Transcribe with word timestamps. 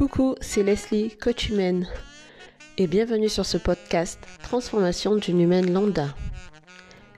Coucou, 0.00 0.34
c'est 0.40 0.62
Leslie, 0.62 1.14
coach 1.18 1.50
humaine, 1.50 1.86
et 2.78 2.86
bienvenue 2.86 3.28
sur 3.28 3.44
ce 3.44 3.58
podcast 3.58 4.18
Transformation 4.42 5.16
d'une 5.16 5.42
humaine 5.42 5.70
lambda. 5.70 6.16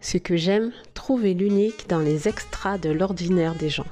Ce 0.01 0.19
que 0.19 0.35
j'aime, 0.35 0.73
trouver 0.93 1.33
l'unique 1.33 1.89
dans 1.89 2.01
les 2.01 2.27
extras 2.27 2.79
de 2.79 2.91
l'ordinaire 2.91 3.55
des 3.55 3.69
gens. 3.69 3.87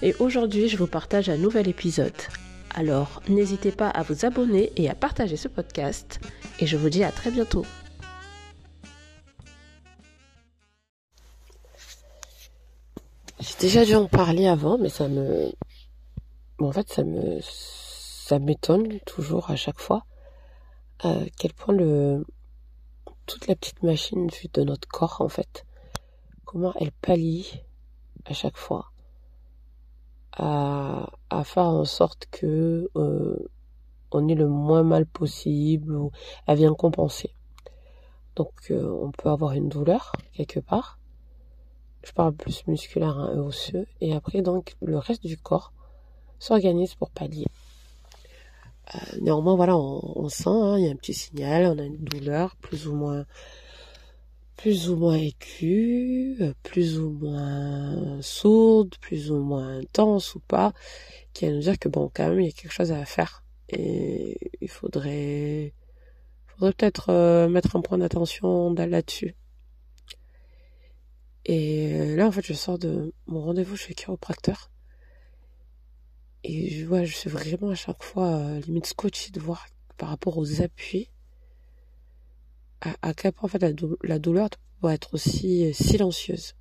Et 0.00 0.14
aujourd'hui, 0.20 0.68
je 0.68 0.76
vous 0.76 0.86
partage 0.86 1.28
un 1.28 1.36
nouvel 1.36 1.66
épisode. 1.66 2.12
Alors, 2.72 3.20
n'hésitez 3.28 3.72
pas 3.72 3.88
à 3.88 4.04
vous 4.04 4.24
abonner 4.24 4.70
et 4.76 4.88
à 4.88 4.94
partager 4.94 5.36
ce 5.36 5.48
podcast, 5.48 6.20
et 6.60 6.68
je 6.68 6.76
vous 6.76 6.90
dis 6.90 7.02
à 7.02 7.10
très 7.10 7.32
bientôt. 7.32 7.66
J'ai 13.40 13.56
déjà 13.58 13.84
dû 13.84 13.96
en 13.96 14.06
parler 14.06 14.46
avant, 14.46 14.78
mais 14.78 14.88
ça 14.88 15.08
me... 15.08 15.50
Bon, 16.58 16.68
en 16.68 16.72
fait, 16.72 16.88
ça 16.92 17.02
me 17.02 17.40
ça 18.26 18.38
m'étonne 18.38 19.00
toujours 19.00 19.50
à 19.50 19.56
chaque 19.56 19.78
fois 19.78 20.06
à 21.00 21.12
quel 21.36 21.52
point 21.52 21.74
le 21.74 22.24
toute 23.26 23.46
la 23.48 23.54
petite 23.54 23.82
machine 23.82 24.30
de 24.54 24.62
notre 24.62 24.88
corps 24.88 25.20
en 25.20 25.28
fait 25.28 25.66
comment 26.46 26.72
elle 26.80 26.92
pallie 26.92 27.60
à 28.24 28.32
chaque 28.32 28.56
fois 28.56 28.92
à, 30.32 31.10
à 31.28 31.44
faire 31.44 31.66
en 31.66 31.84
sorte 31.84 32.24
que 32.30 32.90
euh, 32.96 33.36
on 34.10 34.26
est 34.26 34.34
le 34.34 34.48
moins 34.48 34.84
mal 34.84 35.04
possible 35.04 35.94
ou 35.94 36.10
elle 36.46 36.56
vient 36.56 36.74
compenser. 36.74 37.30
Donc 38.36 38.52
euh, 38.70 38.88
on 39.02 39.10
peut 39.10 39.28
avoir 39.28 39.52
une 39.52 39.68
douleur 39.68 40.12
quelque 40.32 40.60
part. 40.60 40.98
Je 42.02 42.12
parle 42.12 42.32
plus 42.34 42.66
musculaire 42.66 43.18
hein, 43.18 43.36
osseux. 43.38 43.86
Et 44.00 44.14
après 44.14 44.40
donc 44.40 44.76
le 44.80 44.96
reste 44.96 45.26
du 45.26 45.36
corps 45.36 45.72
s'organise 46.38 46.94
pour 46.94 47.10
pallier 47.10 47.46
euh, 48.94 48.98
néanmoins, 49.20 49.56
voilà, 49.56 49.76
on, 49.76 50.28
sent, 50.28 50.48
hein, 50.48 50.78
il 50.78 50.84
y 50.84 50.88
a 50.88 50.90
un 50.90 50.96
petit 50.96 51.14
signal, 51.14 51.66
on 51.66 51.78
a 51.78 51.84
une 51.84 51.96
douleur 51.96 52.56
plus 52.56 52.86
ou 52.86 52.94
moins 52.94 53.24
plus 54.56 54.88
ou 54.88 54.96
moins 54.96 55.16
aiguë, 55.16 56.36
euh, 56.40 56.54
plus 56.62 56.98
ou 56.98 57.10
moins 57.10 58.20
sourde, 58.22 58.94
plus 59.00 59.30
ou 59.30 59.38
moins 59.38 59.78
intense 59.78 60.34
ou 60.36 60.40
pas, 60.40 60.72
qui 61.32 61.46
va 61.46 61.52
nous 61.52 61.60
dire 61.60 61.78
que 61.78 61.88
bon, 61.88 62.10
quand 62.14 62.28
même, 62.28 62.40
il 62.40 62.46
y 62.46 62.48
a 62.48 62.52
quelque 62.52 62.72
chose 62.72 62.92
à 62.92 63.04
faire. 63.04 63.42
Et 63.68 64.52
il 64.60 64.68
faudrait, 64.68 65.74
faudrait 66.46 66.72
peut-être 66.72 67.10
euh, 67.10 67.48
mettre 67.48 67.76
un 67.76 67.80
point 67.80 67.98
d'attention 67.98 68.72
là-dessus. 68.74 69.34
Et 71.46 72.14
là, 72.16 72.26
en 72.26 72.30
fait, 72.30 72.46
je 72.46 72.54
sors 72.54 72.78
de 72.78 73.12
mon 73.26 73.42
rendez-vous 73.42 73.76
chez 73.76 73.90
le 73.90 73.94
chiropracteur. 73.94 74.70
Et 76.44 76.68
je 76.68 76.84
vois, 76.84 77.04
je 77.04 77.14
suis 77.14 77.30
vraiment 77.30 77.70
à 77.70 77.74
chaque 77.74 78.02
fois 78.02 78.34
euh, 78.34 78.60
limite 78.60 78.86
scotché 78.86 79.30
de 79.30 79.40
voir 79.40 79.66
par 79.96 80.10
rapport 80.10 80.36
aux 80.36 80.60
appuis 80.60 81.08
à, 82.82 82.90
à 83.00 83.14
quel 83.14 83.32
point 83.32 83.46
en 83.46 83.48
fait 83.48 83.64
la, 84.02 84.18
douleur 84.18 84.50
peut 84.82 84.90
être 84.90 85.14
aussi 85.14 85.64
euh, 85.64 85.72
silencieuse. 85.72 86.54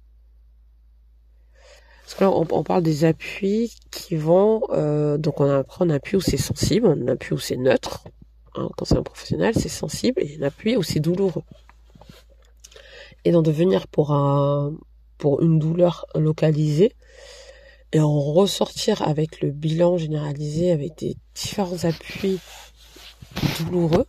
Parce 2.03 2.15
que 2.15 2.23
là, 2.23 2.31
on, 2.31 2.63
parle 2.63 2.83
des 2.83 3.03
appuis 3.03 3.73
qui 3.91 4.15
vont, 4.15 4.63
euh, 4.69 5.17
donc 5.17 5.41
on 5.41 5.49
a 5.49 5.63
un 5.79 5.89
appui 5.89 6.17
où 6.17 6.21
c'est 6.21 6.37
sensible, 6.37 6.87
un 6.87 7.07
appui 7.07 7.33
où 7.33 7.37
c'est 7.37 7.57
neutre. 7.57 8.05
Hein, 8.55 8.69
quand 8.77 8.85
c'est 8.85 8.97
un 8.97 9.03
professionnel, 9.03 9.53
c'est 9.55 9.69
sensible, 9.69 10.21
et 10.21 10.37
un 10.39 10.43
appui 10.43 10.77
où 10.77 10.83
c'est 10.83 10.99
douloureux. 10.99 11.43
Et 13.25 13.31
donc 13.31 13.45
de 13.45 13.51
venir 13.51 13.87
pour 13.87 14.11
un, 14.11 14.73
pour 15.17 15.41
une 15.41 15.59
douleur 15.59 16.05
localisée, 16.13 16.93
et 17.93 17.99
en 17.99 18.19
ressortir 18.19 19.03
avec 19.03 19.39
le 19.41 19.51
bilan 19.51 19.97
généralisé, 19.97 20.71
avec 20.71 20.97
des 20.97 21.15
différents 21.35 21.83
appuis 21.83 22.39
douloureux, 23.59 24.07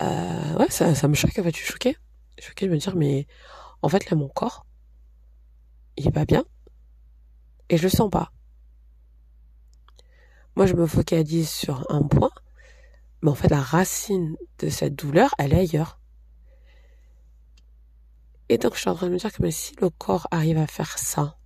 euh, 0.00 0.54
ouais, 0.58 0.70
ça, 0.70 0.94
ça 0.94 1.06
me 1.06 1.14
choque, 1.14 1.38
en 1.38 1.42
fait, 1.42 1.50
je 1.50 1.62
suis 1.62 1.72
choquée. 1.72 1.96
Je 2.38 2.42
suis 2.42 2.50
choquée 2.50 2.66
de 2.66 2.72
me 2.72 2.78
dire, 2.78 2.96
mais 2.96 3.26
en 3.82 3.90
fait, 3.90 4.08
là, 4.08 4.16
mon 4.16 4.28
corps, 4.28 4.64
il 5.98 6.08
est 6.08 6.12
pas 6.12 6.24
bien, 6.24 6.44
et 7.68 7.76
je 7.76 7.82
le 7.82 7.90
sens 7.90 8.10
pas. 8.10 8.32
Moi, 10.56 10.66
je 10.66 10.74
me 10.74 10.86
focalise 10.86 11.50
sur 11.50 11.84
un 11.90 12.02
point, 12.02 12.32
mais 13.20 13.30
en 13.30 13.34
fait, 13.34 13.48
la 13.48 13.60
racine 13.60 14.34
de 14.60 14.70
cette 14.70 14.94
douleur, 14.94 15.34
elle 15.38 15.52
est 15.52 15.58
ailleurs. 15.58 16.00
Et 18.48 18.56
donc, 18.56 18.74
je 18.74 18.80
suis 18.80 18.88
en 18.88 18.94
train 18.94 19.08
de 19.08 19.12
me 19.12 19.18
dire 19.18 19.32
que 19.32 19.42
mais 19.42 19.50
si 19.50 19.74
le 19.80 19.90
corps 19.90 20.26
arrive 20.30 20.58
à 20.58 20.66
faire 20.66 20.98
ça, 20.98 21.36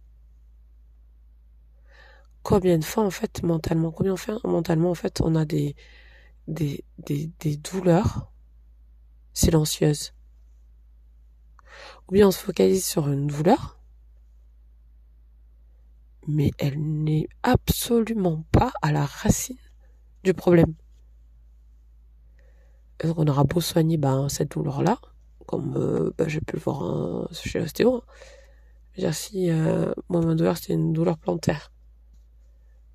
combien 2.48 2.78
de 2.78 2.84
fois 2.84 3.04
en 3.04 3.10
fait 3.10 3.42
mentalement 3.42 3.91
combien 3.92 4.14
mentalement 4.42 4.91
en 4.91 4.94
fait 4.94 5.20
on 5.20 5.34
a 5.34 5.44
des 5.44 5.76
douleurs 7.62 8.32
silencieuses 9.34 10.14
ou 12.08 12.12
bien 12.12 12.28
on 12.28 12.31
se 12.31 12.38
focalise 12.38 12.87
sur 12.87 13.06
une 13.08 13.26
douleur 13.26 13.78
mais 16.26 16.50
elle 16.56 16.81
n'est 16.81 17.28
absolument 17.42 18.47
pas 18.50 18.72
à 18.81 18.92
la 18.92 19.04
racine 19.04 19.58
du 20.25 20.32
problème 20.32 20.72
on 23.04 23.26
aura 23.26 23.44
beau 23.44 23.60
soigner 23.60 23.98
ben, 23.98 24.31
cette 24.31 24.53
douleur 24.53 24.82
là 24.82 24.98
comme 25.44 25.76
euh, 25.76 26.14
ben, 26.16 26.26
j'ai 26.26 26.41
pu 26.41 26.56
le 26.56 26.62
voir 26.62 26.82
hein, 26.82 27.28
chez 27.31 27.58
l'ostéo 27.58 28.03
hein. 29.03 29.12
si 29.12 29.50
euh, 29.50 29.92
moi 30.08 30.22
ma 30.25 30.34
douleur 30.34 30.56
c'était 30.56 30.72
une 30.72 30.94
douleur 30.94 31.19
plantaire 31.19 31.72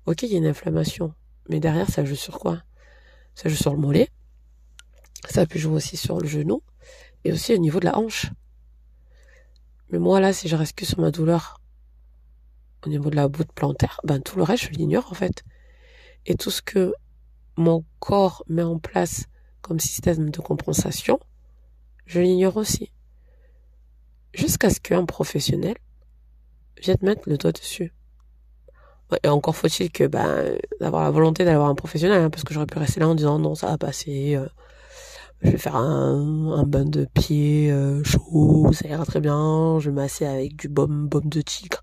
Ok, 0.06 0.22
il 0.22 0.32
y 0.32 0.34
a 0.34 0.38
une 0.38 0.46
inflammation, 0.46 1.14
mais 1.48 1.60
derrière, 1.60 1.88
ça 1.88 2.04
joue 2.04 2.14
sur 2.14 2.38
quoi? 2.38 2.62
Ça 3.34 3.48
joue 3.48 3.56
sur 3.56 3.72
le 3.72 3.80
mollet, 3.80 4.10
ça 5.30 5.46
peut 5.46 5.58
jouer 5.58 5.76
aussi 5.76 5.96
sur 5.96 6.18
le 6.18 6.28
genou, 6.28 6.62
et 7.24 7.32
aussi 7.32 7.54
au 7.54 7.58
niveau 7.58 7.80
de 7.80 7.86
la 7.86 7.96
hanche. 7.96 8.26
Mais 9.88 9.98
moi, 9.98 10.20
là, 10.20 10.34
si 10.34 10.46
je 10.46 10.56
reste 10.56 10.76
que 10.76 10.84
sur 10.84 11.00
ma 11.00 11.10
douleur 11.10 11.58
au 12.84 12.90
niveau 12.90 13.08
de 13.08 13.16
la 13.16 13.28
boute 13.28 13.50
plantaire, 13.52 13.98
ben 14.04 14.20
tout 14.20 14.36
le 14.36 14.42
reste, 14.42 14.64
je 14.64 14.70
l'ignore 14.70 15.10
en 15.10 15.14
fait. 15.14 15.42
Et 16.26 16.34
tout 16.34 16.50
ce 16.50 16.60
que 16.60 16.92
mon 17.56 17.84
corps 17.98 18.44
met 18.46 18.62
en 18.62 18.78
place 18.78 19.24
comme 19.62 19.80
système 19.80 20.28
de 20.28 20.40
compensation, 20.40 21.18
je 22.04 22.20
l'ignore 22.20 22.58
aussi. 22.58 22.92
Jusqu'à 24.34 24.68
ce 24.68 24.80
qu'un 24.80 25.06
professionnel 25.06 25.76
vienne 26.82 26.98
mettre 27.00 27.28
le 27.28 27.38
doigt 27.38 27.52
dessus. 27.52 27.94
Et 29.22 29.28
encore 29.28 29.54
faut-il 29.54 29.90
que 29.90 30.04
ben 30.04 30.58
d'avoir 30.80 31.04
la 31.04 31.10
volonté 31.10 31.44
d'avoir 31.44 31.68
un 31.68 31.74
professionnel, 31.74 32.22
hein, 32.22 32.30
parce 32.30 32.42
que 32.44 32.54
j'aurais 32.54 32.66
pu 32.66 32.78
rester 32.78 33.00
là 33.00 33.08
en 33.08 33.14
disant 33.14 33.38
non 33.38 33.54
ça 33.54 33.68
va 33.68 33.78
passer, 33.78 34.34
euh, 34.34 34.46
je 35.42 35.50
vais 35.50 35.58
faire 35.58 35.76
un, 35.76 36.52
un 36.52 36.62
bain 36.64 36.84
de 36.84 37.06
pied 37.12 37.70
euh, 37.70 38.02
chaud, 38.02 38.70
ça 38.72 38.88
ira 38.88 39.04
très 39.04 39.20
bien, 39.20 39.78
je 39.78 39.90
vais 39.90 39.94
masser 39.94 40.24
avec 40.24 40.56
du 40.56 40.68
baume 40.68 41.06
baume 41.08 41.28
de 41.28 41.42
tigre. 41.42 41.82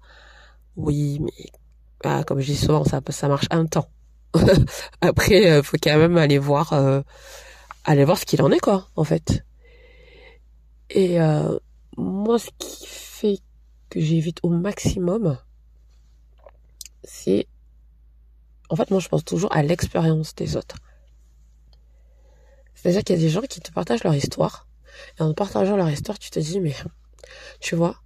Oui, 0.75 1.19
mais 1.21 1.51
ah, 2.03 2.23
comme 2.25 2.39
je 2.39 2.47
dis 2.47 2.57
souvent, 2.57 2.83
ça 2.83 3.01
ça 3.09 3.27
marche 3.27 3.47
un 3.51 3.65
temps. 3.65 3.89
Après, 5.01 5.51
euh, 5.51 5.63
faut 5.63 5.77
quand 5.81 5.97
même 5.97 6.17
aller 6.17 6.39
voir 6.39 6.73
aller 7.83 8.05
voir 8.05 8.17
ce 8.17 8.25
qu'il 8.25 8.41
en 8.41 8.51
est 8.51 8.59
quoi, 8.59 8.87
en 8.95 9.03
fait. 9.03 9.45
Et 10.89 11.17
moi, 11.97 12.39
ce 12.39 12.49
qui 12.57 12.85
fait 12.87 13.37
que 13.89 13.99
j'évite 13.99 14.39
au 14.43 14.49
maximum 14.49 15.37
c'est 17.03 17.47
en 18.69 18.75
fait 18.75 18.89
moi 18.91 18.99
je 18.99 19.09
pense 19.09 19.25
toujours 19.25 19.55
à 19.55 19.63
l'expérience 19.63 20.35
des 20.35 20.55
autres. 20.55 20.77
C'est-à-dire 22.73 23.03
qu'il 23.03 23.15
y 23.15 23.19
a 23.19 23.21
des 23.21 23.29
gens 23.29 23.41
qui 23.41 23.59
te 23.59 23.71
partagent 23.71 24.03
leur 24.03 24.15
histoire 24.15 24.67
et 25.19 25.21
en 25.21 25.33
partageant 25.33 25.75
leur 25.75 25.89
histoire, 25.89 26.19
tu 26.19 26.29
te 26.29 26.39
dis 26.39 26.59
mais 26.59 26.75
tu 27.59 27.75
vois 27.75 28.01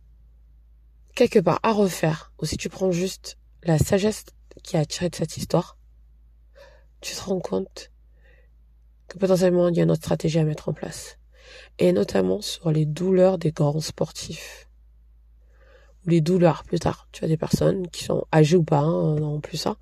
quelque 1.15 1.39
part 1.39 1.59
à 1.63 1.71
refaire 1.71 2.33
ou 2.39 2.45
si 2.45 2.57
tu 2.57 2.69
prends 2.69 2.91
juste 2.91 3.37
la 3.63 3.77
sagesse 3.77 4.25
qui 4.63 4.77
a 4.77 4.85
tiré 4.85 5.09
de 5.09 5.15
cette 5.15 5.37
histoire, 5.37 5.77
tu 7.01 7.15
te 7.15 7.21
rends 7.21 7.39
compte 7.39 7.91
que 9.07 9.17
potentiellement 9.17 9.69
il 9.69 9.77
y 9.77 9.79
a 9.79 9.83
une 9.83 9.91
autre 9.91 10.03
stratégie 10.03 10.39
à 10.39 10.43
mettre 10.43 10.69
en 10.69 10.73
place. 10.73 11.17
Et 11.77 11.91
notamment 11.91 12.41
sur 12.41 12.71
les 12.71 12.85
douleurs 12.85 13.37
des 13.37 13.51
grands 13.51 13.79
sportifs 13.79 14.67
les 16.05 16.21
douleurs 16.21 16.63
plus 16.63 16.79
tard. 16.79 17.07
Tu 17.11 17.25
as 17.25 17.27
des 17.27 17.37
personnes 17.37 17.87
qui 17.87 18.03
sont 18.03 18.25
âgées 18.33 18.57
ou 18.57 18.63
pas, 18.63 18.79
hein, 18.79 19.39
plus 19.39 19.57
ça, 19.57 19.77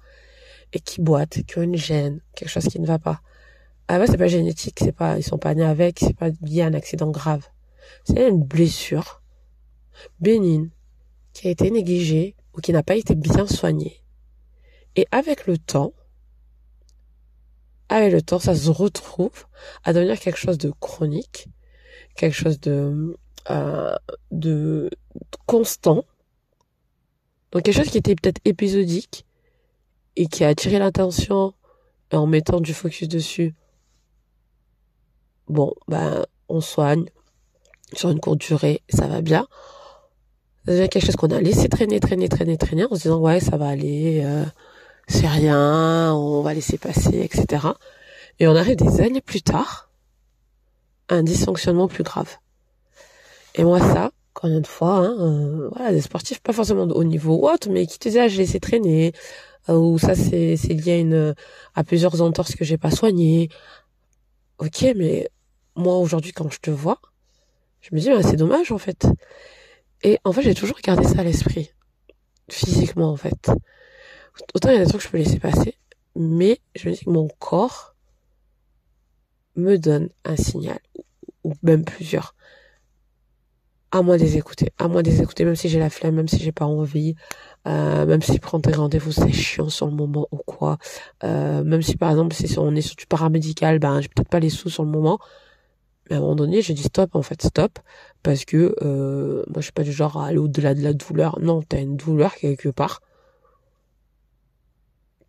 et 0.73 0.79
qui 0.79 1.01
boitent, 1.01 1.43
qui 1.43 1.57
ont 1.57 1.63
une 1.63 1.75
gêne, 1.75 2.21
quelque 2.35 2.49
chose 2.49 2.65
qui 2.65 2.79
ne 2.79 2.87
va 2.87 2.99
pas. 2.99 3.21
Ah 3.87 3.99
bah 3.99 4.05
c'est 4.07 4.17
pas 4.17 4.27
génétique, 4.27 4.79
c'est 4.79 4.93
pas, 4.93 5.17
ils 5.17 5.23
sont 5.23 5.37
pas 5.37 5.53
nés 5.53 5.65
avec, 5.65 5.99
c'est 5.99 6.15
pas 6.15 6.29
lié 6.41 6.61
à 6.61 6.67
un 6.67 6.73
accident 6.73 7.11
grave. 7.11 7.47
C'est 8.05 8.27
une 8.27 8.41
blessure 8.43 9.21
bénigne 10.19 10.69
qui 11.33 11.47
a 11.47 11.51
été 11.51 11.69
négligée 11.69 12.35
ou 12.53 12.61
qui 12.61 12.71
n'a 12.71 12.83
pas 12.83 12.95
été 12.95 13.15
bien 13.15 13.45
soignée. 13.45 14.03
Et 14.95 15.07
avec 15.11 15.47
le 15.47 15.57
temps, 15.57 15.93
avec 17.89 18.13
le 18.13 18.21
temps, 18.21 18.39
ça 18.39 18.55
se 18.55 18.69
retrouve 18.69 19.45
à 19.83 19.93
devenir 19.93 20.19
quelque 20.19 20.39
chose 20.39 20.57
de 20.57 20.71
chronique, 20.79 21.47
quelque 22.15 22.33
chose 22.35 22.59
de, 22.59 23.17
euh, 23.49 23.95
de 24.31 24.89
constant, 25.45 26.05
donc 27.53 27.61
quelque 27.61 27.75
chose 27.75 27.89
qui 27.89 27.99
était 27.99 28.15
peut-être 28.15 28.41
épisodique 28.45 29.25
et 30.15 30.25
qui 30.25 30.43
a 30.43 30.47
attiré 30.47 30.79
l'attention 30.79 31.53
en 32.11 32.25
mettant 32.25 32.59
du 32.59 32.73
focus 32.73 33.07
dessus, 33.07 33.53
bon, 35.47 35.73
ben, 35.87 36.25
on 36.49 36.61
soigne 36.61 37.05
sur 37.93 38.09
une 38.09 38.19
courte 38.19 38.39
durée, 38.39 38.81
ça 38.89 39.07
va 39.07 39.21
bien. 39.21 39.47
C'est 40.65 40.89
quelque 40.89 41.05
chose 41.05 41.15
qu'on 41.15 41.27
a 41.27 41.41
laissé 41.41 41.69
traîner, 41.69 41.99
traîner, 41.99 42.27
traîner, 42.27 42.57
traîner, 42.57 42.85
en 42.85 42.95
se 42.95 43.03
disant, 43.03 43.19
ouais, 43.19 43.39
ça 43.39 43.57
va 43.57 43.67
aller, 43.67 44.21
euh, 44.23 44.45
c'est 45.07 45.27
rien, 45.27 46.13
on 46.13 46.41
va 46.41 46.53
laisser 46.53 46.79
passer, 46.79 47.19
etc. 47.19 47.67
Et 48.39 48.47
on 48.47 48.55
arrive 48.55 48.77
des 48.77 49.01
années 49.01 49.21
plus 49.21 49.43
tard, 49.43 49.91
à 51.09 51.15
un 51.15 51.23
dysfonctionnement 51.23 51.87
plus 51.87 52.03
grave. 52.03 52.37
Et 53.55 53.63
moi, 53.63 53.79
ça, 53.79 54.11
combien 54.33 54.61
de 54.61 54.67
fois, 54.67 54.97
hein, 54.97 55.15
euh, 55.19 55.69
voilà, 55.73 55.91
des 55.91 56.01
sportifs 56.01 56.39
pas 56.41 56.53
forcément 56.53 56.87
de 56.87 56.93
haut 56.93 57.03
niveau 57.03 57.47
ou 57.47 57.71
mais 57.71 57.85
qui 57.87 57.99
te 57.99 58.09
disent, 58.09 58.17
ah, 58.17 58.27
j'ai 58.27 58.39
laissé 58.39 58.59
traîner, 58.59 59.13
euh, 59.69 59.75
ou 59.75 59.97
ça, 59.99 60.15
c'est, 60.15 60.57
c'est 60.57 60.73
lié 60.73 60.93
à 60.93 60.97
une, 60.97 61.35
à 61.75 61.83
plusieurs 61.83 62.21
entorses 62.21 62.55
que 62.55 62.65
j'ai 62.65 62.77
pas 62.77 62.91
soignées. 62.91 63.49
Ok, 64.59 64.85
mais 64.95 65.29
moi, 65.75 65.97
aujourd'hui, 65.97 66.31
quand 66.31 66.49
je 66.51 66.59
te 66.59 66.71
vois, 66.71 66.99
je 67.81 67.95
me 67.95 67.99
dis, 67.99 68.09
bah, 68.09 68.23
c'est 68.23 68.35
dommage, 68.35 68.71
en 68.71 68.77
fait. 68.77 69.07
Et 70.03 70.19
en 70.25 70.31
fait, 70.33 70.41
j'ai 70.41 70.55
toujours 70.55 70.79
gardé 70.83 71.05
ça 71.05 71.19
à 71.21 71.23
l'esprit. 71.23 71.71
Physiquement, 72.49 73.11
en 73.11 73.17
fait. 73.17 73.51
Autant 74.55 74.69
il 74.69 74.75
y 74.75 74.77
a 74.77 74.83
des 74.83 74.89
trucs 74.89 75.01
que 75.01 75.07
je 75.07 75.11
peux 75.11 75.17
laisser 75.17 75.39
passer, 75.39 75.77
mais 76.15 76.59
je 76.75 76.89
me 76.89 76.93
dis 76.93 77.05
que 77.05 77.09
mon 77.09 77.27
corps 77.39 77.95
me 79.55 79.77
donne 79.77 80.09
un 80.25 80.35
signal, 80.35 80.79
ou 81.43 81.53
même 81.61 81.85
plusieurs. 81.85 82.35
À 83.95 84.01
moi 84.01 84.17
de 84.17 84.23
les 84.23 84.37
écouter, 84.37 84.71
à 84.79 84.87
moi 84.87 85.03
de 85.03 85.09
les 85.11 85.21
écouter, 85.21 85.45
même 85.45 85.55
si 85.55 85.69
j'ai 85.69 85.77
la 85.77 85.91
flemme, 85.91 86.15
même 86.15 86.27
si 86.27 86.39
j'ai 86.39 86.51
pas 86.51 86.65
envie, 86.65 87.13
euh, 87.67 88.07
même 88.07 88.23
si 88.23 88.39
prendre 88.39 88.67
des 88.67 88.75
rendez-vous 88.75 89.11
c'est 89.11 89.31
chiant 89.31 89.69
sur 89.69 89.85
le 89.85 89.93
moment 89.93 90.27
ou 90.31 90.37
quoi, 90.37 90.79
euh, 91.23 91.63
même 91.63 91.83
si 91.83 91.95
par 91.95 92.09
exemple 92.09 92.33
si 92.35 92.57
on 92.57 92.73
est 92.75 92.81
sur 92.81 92.95
du 92.95 93.05
paramédical, 93.05 93.77
ben 93.77 94.01
j'ai 94.01 94.07
peut-être 94.07 94.29
pas 94.29 94.39
les 94.39 94.49
sous 94.49 94.69
sur 94.71 94.83
le 94.83 94.89
moment, 94.89 95.19
mais 96.09 96.15
à 96.15 96.19
un 96.19 96.21
moment 96.21 96.35
donné 96.35 96.63
je 96.63 96.73
dis 96.73 96.81
stop 96.81 97.15
en 97.15 97.21
fait 97.21 97.39
stop. 97.43 97.77
Parce 98.23 98.45
que 98.45 98.75
euh, 98.81 99.43
moi 99.47 99.57
je 99.57 99.61
suis 99.65 99.71
pas 99.73 99.83
du 99.83 99.91
genre 99.91 100.17
à 100.19 100.25
aller 100.27 100.39
au-delà 100.39 100.73
de 100.73 100.81
la 100.81 100.93
douleur, 100.93 101.39
non 101.39 101.61
t'as 101.61 101.79
une 101.81 101.95
douleur 101.95 102.33
quelque 102.33 102.69
part, 102.69 102.99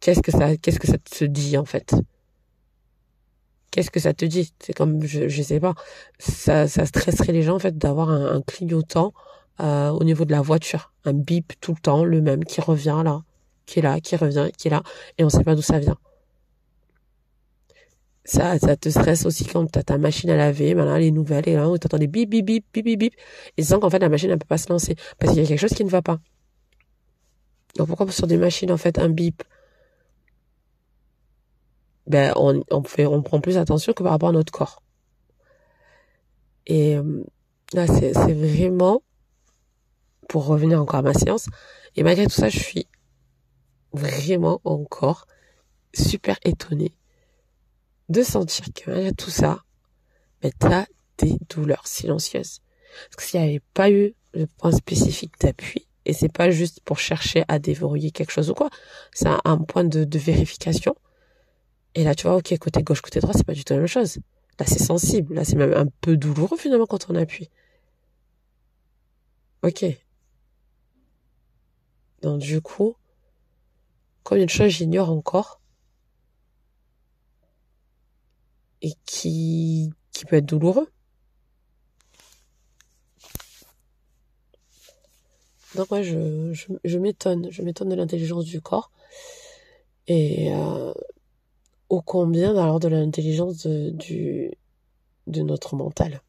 qu'est-ce 0.00 0.22
que 0.22 0.32
ça, 0.32 0.56
qu'est-ce 0.56 0.80
que 0.80 0.86
ça 0.86 0.96
te 0.98 1.24
dit 1.26 1.58
en 1.58 1.66
fait? 1.66 1.94
Qu'est-ce 3.74 3.90
que 3.90 3.98
ça 3.98 4.14
te 4.14 4.24
dit? 4.24 4.52
C'est 4.60 4.72
comme, 4.72 5.02
je, 5.04 5.26
je 5.28 5.42
sais 5.42 5.58
pas, 5.58 5.74
ça, 6.20 6.68
stresserait 6.68 7.32
les 7.32 7.42
gens 7.42 7.56
en 7.56 7.58
fait 7.58 7.76
d'avoir 7.76 8.08
un, 8.08 8.40
clignotant 8.40 9.12
euh, 9.58 9.88
au 9.88 10.04
niveau 10.04 10.24
de 10.24 10.30
la 10.30 10.42
voiture, 10.42 10.92
un 11.04 11.12
bip 11.12 11.54
tout 11.60 11.72
le 11.72 11.80
temps, 11.80 12.04
le 12.04 12.20
même 12.20 12.44
qui 12.44 12.60
revient 12.60 13.02
là, 13.04 13.24
qui 13.66 13.80
est 13.80 13.82
là, 13.82 13.98
qui 13.98 14.14
revient, 14.14 14.50
qui 14.56 14.68
est 14.68 14.70
là, 14.70 14.84
et 15.18 15.24
on 15.24 15.28
sait 15.28 15.42
pas 15.42 15.56
d'où 15.56 15.62
ça 15.62 15.80
vient. 15.80 15.98
Ça, 18.24 18.60
ça 18.60 18.76
te 18.76 18.88
stresse 18.88 19.26
aussi 19.26 19.44
quand 19.44 19.66
t'as 19.66 19.82
ta 19.82 19.98
machine 19.98 20.30
à 20.30 20.36
laver, 20.36 20.74
voilà, 20.74 21.00
les 21.00 21.10
nouvelles, 21.10 21.48
et 21.48 21.56
là, 21.56 21.68
où 21.68 21.76
t'entends 21.76 21.98
des 21.98 22.06
bip, 22.06 22.30
bip, 22.30 22.46
bip, 22.46 22.64
bip, 22.72 22.84
bip, 22.84 22.96
bip, 22.96 23.14
et 23.56 23.62
tu 23.62 23.66
sens 23.66 23.80
qu'en 23.80 23.90
fait, 23.90 23.98
la 23.98 24.08
machine, 24.08 24.30
elle 24.30 24.38
peut 24.38 24.46
pas 24.46 24.56
se 24.56 24.68
lancer, 24.68 24.94
parce 25.18 25.32
qu'il 25.32 25.42
y 25.42 25.44
a 25.44 25.48
quelque 25.48 25.58
chose 25.58 25.76
qui 25.76 25.84
ne 25.84 25.90
va 25.90 26.00
pas. 26.00 26.20
Donc 27.76 27.88
pourquoi 27.88 28.08
sur 28.12 28.28
des 28.28 28.36
machines, 28.36 28.70
en 28.70 28.76
fait, 28.76 29.00
un 29.00 29.08
bip, 29.08 29.42
ben 32.06 32.32
on, 32.36 32.62
on 32.70 32.82
fait 32.84 33.06
on 33.06 33.22
prend 33.22 33.40
plus 33.40 33.56
attention 33.56 33.92
que 33.92 34.02
par 34.02 34.12
rapport 34.12 34.30
à 34.30 34.32
notre 34.32 34.52
corps. 34.52 34.82
Et 36.66 36.96
euh, 36.96 37.24
là 37.72 37.86
c'est 37.86 38.12
vraiment 38.12 39.02
pour 40.28 40.46
revenir 40.46 40.80
encore 40.80 40.96
à 40.96 41.02
ma 41.02 41.14
séance 41.14 41.46
et 41.96 42.02
malgré 42.02 42.24
tout 42.24 42.32
ça 42.32 42.48
je 42.48 42.58
suis 42.58 42.86
vraiment 43.92 44.60
encore 44.64 45.26
super 45.94 46.38
étonnée 46.44 46.92
de 48.08 48.22
sentir 48.22 48.66
que 48.74 48.90
malgré 48.90 49.12
tout 49.12 49.30
ça 49.30 49.62
ben 50.42 50.52
t'as 50.58 50.86
des 51.18 51.36
douleurs 51.48 51.86
silencieuses 51.86 52.60
parce 53.06 53.16
que 53.16 53.22
s'il 53.22 53.40
n'y 53.40 53.48
avait 53.48 53.62
pas 53.74 53.90
eu 53.90 54.14
le 54.32 54.46
point 54.46 54.72
spécifique 54.72 55.34
d'appui 55.40 55.86
et 56.06 56.12
c'est 56.12 56.32
pas 56.32 56.50
juste 56.50 56.80
pour 56.84 56.98
chercher 56.98 57.44
à 57.48 57.58
déverrouiller 57.58 58.10
quelque 58.10 58.32
chose 58.32 58.50
ou 58.50 58.54
quoi 58.54 58.70
c'est 59.12 59.28
un, 59.44 59.58
point 59.58 59.84
de, 59.84 60.04
de 60.04 60.18
vérification 60.18 60.94
et 61.94 62.04
là, 62.04 62.14
tu 62.14 62.26
vois, 62.26 62.36
ok, 62.36 62.56
côté 62.58 62.82
gauche, 62.82 63.00
côté 63.00 63.20
droit, 63.20 63.34
c'est 63.34 63.46
pas 63.46 63.54
du 63.54 63.64
tout 63.64 63.72
la 63.72 63.78
même 63.80 63.88
chose. 63.88 64.18
Là, 64.58 64.66
c'est 64.66 64.82
sensible. 64.82 65.34
Là, 65.34 65.44
c'est 65.44 65.56
même 65.56 65.72
un 65.74 65.86
peu 66.00 66.16
douloureux 66.16 66.56
finalement 66.56 66.86
quand 66.86 67.08
on 67.10 67.14
appuie. 67.14 67.50
Ok. 69.62 69.84
Donc 72.22 72.40
du 72.40 72.60
coup, 72.60 72.96
combien 74.22 74.44
de 74.44 74.50
choses 74.50 74.70
j'ignore 74.70 75.10
encore 75.10 75.60
et 78.82 78.92
qui 79.06 79.92
peut 80.28 80.36
être 80.36 80.46
douloureux. 80.46 80.88
Donc 85.74 85.88
je, 86.02 86.52
je 86.84 86.98
m'étonne, 86.98 87.50
je 87.50 87.62
m'étonne 87.62 87.88
de 87.88 87.94
l'intelligence 87.94 88.44
du 88.44 88.60
corps. 88.60 88.90
Et 90.06 90.52
euh, 90.52 90.92
ô 91.88 92.02
combien 92.02 92.56
alors 92.56 92.80
de 92.80 92.88
l'intelligence 92.88 93.66
de, 93.66 94.50
notre 95.26 95.76
mental. 95.76 96.22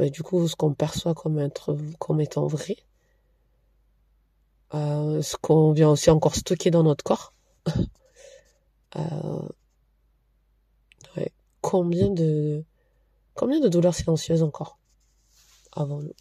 Et 0.00 0.10
du 0.10 0.22
coup, 0.22 0.48
ce 0.48 0.56
qu'on 0.56 0.74
perçoit 0.74 1.14
comme, 1.14 1.38
étant 2.20 2.46
vrai, 2.46 2.76
euh, 4.74 5.20
ce 5.22 5.36
qu'on 5.36 5.72
vient 5.72 5.90
aussi 5.90 6.10
encore 6.10 6.34
stocker 6.34 6.70
dans 6.70 6.82
notre 6.82 7.04
corps. 7.04 7.34
euh. 8.96 9.48
Combien 11.60 12.10
de 12.10 12.64
combien 13.34 13.60
de 13.60 13.68
douleurs 13.68 13.94
silencieuses 13.94 14.42
encore 14.42 14.78
avant 15.70 16.00
nous? 16.00 16.12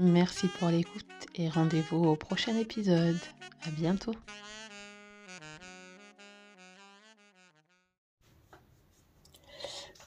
Merci 0.00 0.46
pour 0.46 0.68
l'écoute 0.68 1.04
et 1.34 1.48
rendez-vous 1.48 2.04
au 2.04 2.16
prochain 2.16 2.56
épisode. 2.56 3.18
À 3.64 3.70
bientôt. 3.70 4.14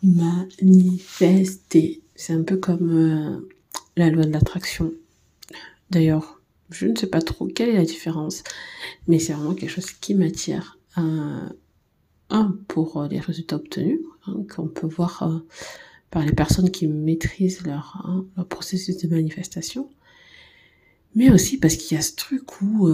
manifester. 0.04 2.02
C'est 2.16 2.34
un 2.34 2.44
peu 2.44 2.58
comme 2.58 2.92
euh, 2.92 3.50
la 3.96 4.10
loi 4.10 4.26
de 4.26 4.32
l'attraction. 4.32 4.92
D'ailleurs, 5.90 6.42
je 6.70 6.88
ne 6.88 6.96
sais 6.96 7.08
pas 7.08 7.22
trop 7.22 7.48
quelle 7.48 7.70
est 7.70 7.78
la 7.78 7.86
différence, 7.86 8.44
mais 9.08 9.20
c'est 9.20 9.34
vraiment 9.34 9.54
quelque 9.54 9.70
chose 9.70 9.92
qui 9.92 10.16
m'attire. 10.16 10.80
Euh, 10.98 11.50
un, 12.30 12.58
pour 12.68 12.98
euh, 12.98 13.08
les 13.10 13.20
résultats 13.20 13.58
obtenus, 13.58 14.00
hein, 14.26 14.44
qu'on 14.54 14.68
peut 14.68 14.88
voir 14.88 15.44
par 16.12 16.24
les 16.24 16.34
personnes 16.34 16.70
qui 16.70 16.88
maîtrisent 16.88 17.66
leur, 17.66 18.02
hein, 18.06 18.26
leur 18.38 18.48
processus 18.48 18.98
de 18.98 19.08
manifestation, 19.08 19.90
mais 21.16 21.32
aussi 21.32 21.58
parce 21.58 21.76
qu'il 21.76 21.98
y 21.98 22.00
a 22.00 22.04
ce 22.04 22.16
truc 22.16 22.62
où 22.62 22.90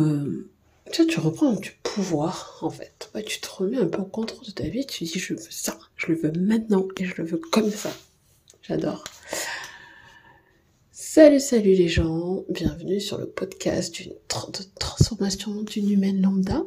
tu 0.91 1.03
vois, 1.03 1.11
tu 1.11 1.19
reprends 1.19 1.53
du 1.53 1.71
pouvoir, 1.83 2.59
en 2.61 2.69
fait. 2.69 3.11
Tu 3.25 3.41
te 3.41 3.49
remets 3.49 3.77
un 3.77 3.87
peu 3.87 4.01
au 4.01 4.05
contrôle 4.05 4.45
de 4.45 4.51
ta 4.51 4.67
vie, 4.67 4.85
tu 4.85 5.03
dis, 5.03 5.19
je 5.19 5.33
veux 5.33 5.39
ça, 5.49 5.77
je 5.97 6.07
le 6.07 6.15
veux 6.15 6.31
maintenant, 6.31 6.87
et 6.97 7.05
je 7.05 7.15
le 7.17 7.25
veux 7.25 7.37
comme 7.37 7.69
ça. 7.69 7.91
J'adore. 8.61 9.03
Salut, 10.91 11.39
salut 11.39 11.73
les 11.73 11.87
gens, 11.87 12.43
bienvenue 12.49 13.01
sur 13.01 13.17
le 13.17 13.27
podcast 13.27 13.93
d'une 13.95 14.11
de 14.11 14.63
transformation 14.79 15.63
d'une 15.63 15.89
humaine 15.89 16.21
lambda. 16.21 16.63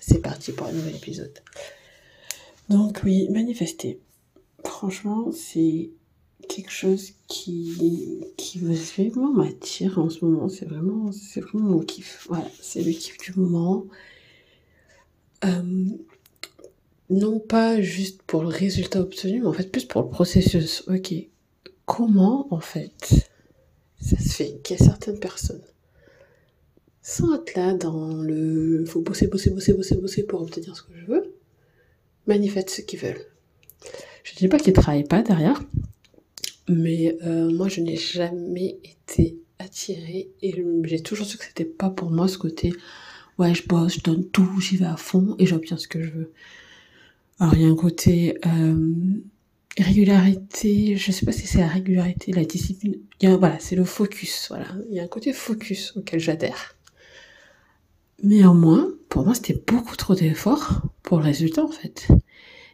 C'est 0.00 0.20
parti 0.20 0.52
pour 0.52 0.66
un 0.66 0.72
nouvel 0.72 0.96
épisode. 0.96 1.38
Donc 2.68 3.00
oui, 3.04 3.28
manifester. 3.30 4.00
Franchement, 4.66 5.30
c'est 5.32 5.90
quelque 6.48 6.70
chose 6.70 7.12
qui, 7.28 8.22
qui 8.36 8.58
vraiment 8.58 9.32
m'attire 9.32 9.98
en 9.98 10.10
ce 10.10 10.24
moment. 10.24 10.48
C'est 10.48 10.66
vraiment, 10.66 11.10
c'est 11.12 11.40
vraiment 11.40 11.70
mon 11.70 11.80
kiff. 11.80 12.26
Voilà, 12.28 12.48
c'est 12.60 12.82
le 12.82 12.92
kiff 12.92 13.18
du 13.18 13.32
moment. 13.38 13.86
Euh, 15.44 15.86
non 17.10 17.38
pas 17.38 17.80
juste 17.80 18.22
pour 18.22 18.42
le 18.42 18.48
résultat 18.48 19.00
obtenu, 19.00 19.40
mais 19.40 19.46
en 19.46 19.52
fait 19.52 19.70
plus 19.70 19.84
pour 19.84 20.02
le 20.02 20.08
processus. 20.08 20.84
Ok, 20.88 21.14
comment 21.84 22.48
en 22.52 22.60
fait 22.60 23.28
ça 24.00 24.18
se 24.18 24.28
fait 24.28 24.60
qu'il 24.62 24.76
y 24.76 24.82
a 24.82 24.84
certaines 24.84 25.18
personnes 25.18 25.62
sans 27.06 27.36
être 27.36 27.54
là 27.54 27.72
dans 27.72 28.16
le 28.16 28.84
faut 28.84 29.00
bosser, 29.00 29.28
bosser, 29.28 29.50
bosser, 29.50 29.74
bosser, 29.74 29.96
bosser 29.96 30.22
pour 30.24 30.42
obtenir 30.42 30.76
ce 30.76 30.82
que 30.82 30.92
je 30.96 31.06
veux, 31.06 31.34
manifestent 32.26 32.70
ce 32.70 32.80
qu'ils 32.80 32.98
veulent. 32.98 33.24
Je 34.26 34.32
ne 34.32 34.38
dis 34.38 34.48
pas 34.48 34.58
qu'ils 34.58 34.72
travaillent 34.72 35.04
pas 35.04 35.22
derrière, 35.22 35.62
mais 36.68 37.16
euh, 37.24 37.48
moi, 37.48 37.68
je 37.68 37.80
n'ai 37.80 37.96
jamais 37.96 38.76
été 38.82 39.38
attirée 39.60 40.30
et 40.42 40.64
j'ai 40.84 41.00
toujours 41.00 41.26
su 41.26 41.38
que 41.38 41.44
c'était 41.44 41.64
pas 41.64 41.90
pour 41.90 42.10
moi 42.10 42.26
ce 42.26 42.36
côté 42.36 42.72
ouais, 43.38 43.54
je 43.54 43.66
bosse, 43.66 43.94
je 43.94 44.00
donne 44.00 44.24
tout, 44.24 44.60
j'y 44.60 44.76
vais 44.76 44.86
à 44.86 44.96
fond 44.96 45.36
et 45.38 45.46
j'obtiens 45.46 45.76
ce 45.76 45.86
que 45.86 46.02
je 46.02 46.10
veux. 46.10 46.32
Alors, 47.38 47.54
il 47.54 47.62
y 47.62 47.64
a 47.64 47.68
un 47.68 47.76
côté 47.76 48.36
euh, 48.46 48.94
régularité, 49.78 50.96
je 50.96 51.12
sais 51.12 51.24
pas 51.24 51.32
si 51.32 51.46
c'est 51.46 51.60
la 51.60 51.68
régularité, 51.68 52.32
la 52.32 52.44
discipline. 52.44 52.96
Y 53.20 53.26
a, 53.26 53.36
voilà, 53.36 53.60
c'est 53.60 53.76
le 53.76 53.84
focus, 53.84 54.46
voilà. 54.48 54.66
Il 54.90 54.96
y 54.96 55.00
a 55.00 55.04
un 55.04 55.08
côté 55.08 55.32
focus 55.32 55.96
auquel 55.96 56.18
j'adhère. 56.18 56.74
Néanmoins, 58.24 58.88
pour 59.08 59.24
moi, 59.24 59.34
c'était 59.34 59.62
beaucoup 59.66 59.94
trop 59.94 60.16
d'efforts 60.16 60.82
pour 61.04 61.18
le 61.18 61.24
résultat, 61.24 61.62
en 61.62 61.70
fait. 61.70 62.08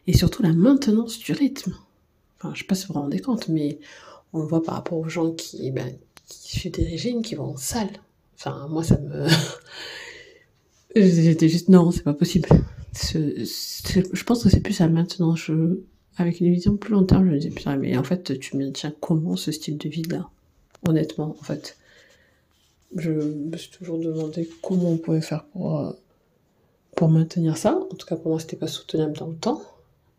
Et 0.07 0.15
surtout 0.15 0.43
la 0.43 0.53
maintenance 0.53 1.17
du 1.19 1.31
rythme. 1.31 1.73
Enfin, 2.37 2.53
je 2.53 2.59
sais 2.59 2.67
pas 2.67 2.75
si 2.75 2.87
vous 2.87 2.93
vous 2.93 2.99
rendez 3.01 3.19
compte, 3.19 3.47
mais 3.47 3.79
on 4.33 4.39
le 4.39 4.47
voit 4.47 4.63
par 4.63 4.75
rapport 4.75 4.97
aux 4.97 5.07
gens 5.07 5.31
qui, 5.31 5.71
ben, 5.71 5.95
qui 6.27 6.57
suivent 6.57 6.73
des 6.73 6.85
régimes, 6.85 7.21
qui 7.21 7.35
vont 7.35 7.51
en 7.51 7.57
salle. 7.57 7.89
Enfin, 8.35 8.67
moi, 8.69 8.83
ça 8.83 8.97
me... 8.99 9.27
J'étais 10.95 11.49
juste, 11.49 11.69
non, 11.69 11.91
c'est 11.91 12.03
pas 12.03 12.13
possible. 12.13 12.49
je 12.93 14.23
pense 14.23 14.43
que 14.43 14.49
c'est 14.49 14.59
plus 14.59 14.73
ça 14.73 14.87
maintenant. 14.87 15.35
Je, 15.35 15.79
avec 16.17 16.39
une 16.39 16.51
vision 16.51 16.77
plus 16.77 16.93
long 16.93 17.03
terme, 17.03 17.25
je 17.25 17.31
me 17.31 17.39
dis, 17.39 17.49
putain, 17.49 17.77
mais 17.77 17.97
en 17.97 18.03
fait, 18.03 18.37
tu 18.39 18.57
maintiens 18.57 18.93
comment 18.99 19.35
ce 19.35 19.51
style 19.51 19.77
de 19.77 19.89
vie-là? 19.89 20.29
Honnêtement, 20.87 21.35
en 21.39 21.43
fait. 21.43 21.77
Je 22.95 23.11
me 23.11 23.57
suis 23.57 23.71
toujours 23.71 23.97
demandé 23.97 24.47
comment 24.61 24.91
on 24.91 24.97
pouvait 24.97 25.21
faire 25.21 25.45
pour, 25.45 25.79
euh, 25.79 25.93
pour 26.95 27.09
maintenir 27.09 27.57
ça. 27.57 27.79
En 27.91 27.95
tout 27.95 28.05
cas, 28.05 28.15
pour 28.15 28.29
moi, 28.29 28.39
c'était 28.39 28.55
pas 28.55 28.67
soutenable 28.67 29.17
dans 29.17 29.27
le 29.27 29.35
temps, 29.35 29.63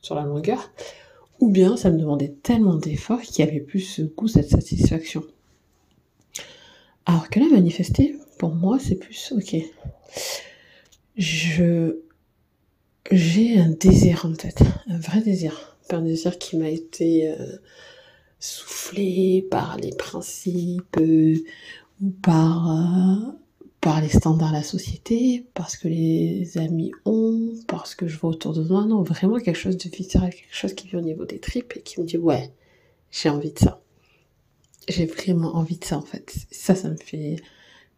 sur 0.05 0.15
la 0.15 0.23
longueur. 0.23 0.71
Ou 1.41 1.51
bien, 1.51 1.77
ça 1.77 1.91
me 1.91 1.99
demandait 1.99 2.35
tellement 2.43 2.77
d'efforts 2.77 3.23
qu'il 3.23 3.45
y 3.45 3.49
avait 3.49 3.61
plus 3.61 3.81
ce 3.81 4.03
goût, 4.03 4.29
cette 4.29 4.51
satisfaction. 4.51 5.25
Alors 7.07 7.29
que 7.29 7.41
là, 7.41 7.47
manifester, 7.51 8.17
pour 8.39 8.55
moi, 8.55 8.79
c'est 8.79 8.97
plus, 8.97 9.33
ok. 9.37 9.57
Je, 11.17 11.99
j'ai 13.11 13.59
un 13.59 13.71
désir 13.71 14.27
en 14.27 14.35
tête, 14.35 14.63
un 14.89 14.99
vrai 14.99 15.21
désir. 15.21 15.77
Un 15.91 16.03
désir 16.03 16.39
qui 16.39 16.57
m'a 16.57 16.71
été 16.71 17.31
euh, 17.31 17.59
soufflé 18.39 19.47
par 19.51 19.77
les 19.77 19.91
principes 19.91 20.97
euh, 20.99 21.37
ou 22.03 22.11
par, 22.11 22.71
euh, 22.71 23.44
par 23.85 24.01
les 24.01 24.09
standards 24.09 24.49
de 24.49 24.55
la 24.55 24.63
société, 24.63 25.45
parce 25.53 25.77
que 25.77 25.89
les 25.89 26.57
amis 26.57 26.91
ont, 27.05 27.53
parce 27.69 27.95
que 27.95 28.09
je 28.09 28.19
vois 28.19 28.31
autour 28.31 28.55
de 28.55 28.63
moi. 28.63 28.87
Non, 28.87 29.03
vraiment 29.03 29.39
quelque 29.39 29.59
chose 29.59 29.77
de 29.77 29.91
viscéral, 29.91 30.31
quelque 30.31 30.57
chose 30.57 30.73
qui 30.73 30.89
vient 30.89 31.01
au 31.01 31.03
niveau 31.03 31.27
des 31.27 31.39
tripes 31.39 31.75
et 31.77 31.83
qui 31.83 32.01
me 32.01 32.07
dit 32.07 32.17
ouais, 32.17 32.51
j'ai 33.11 33.29
envie 33.29 33.53
de 33.53 33.59
ça. 33.59 33.83
J'ai 34.89 35.05
vraiment 35.05 35.55
envie 35.57 35.77
de 35.77 35.85
ça 35.85 35.99
en 35.99 36.03
fait. 36.03 36.35
Ça, 36.51 36.75
ça 36.75 36.89
me 36.89 36.97
fait 36.97 37.37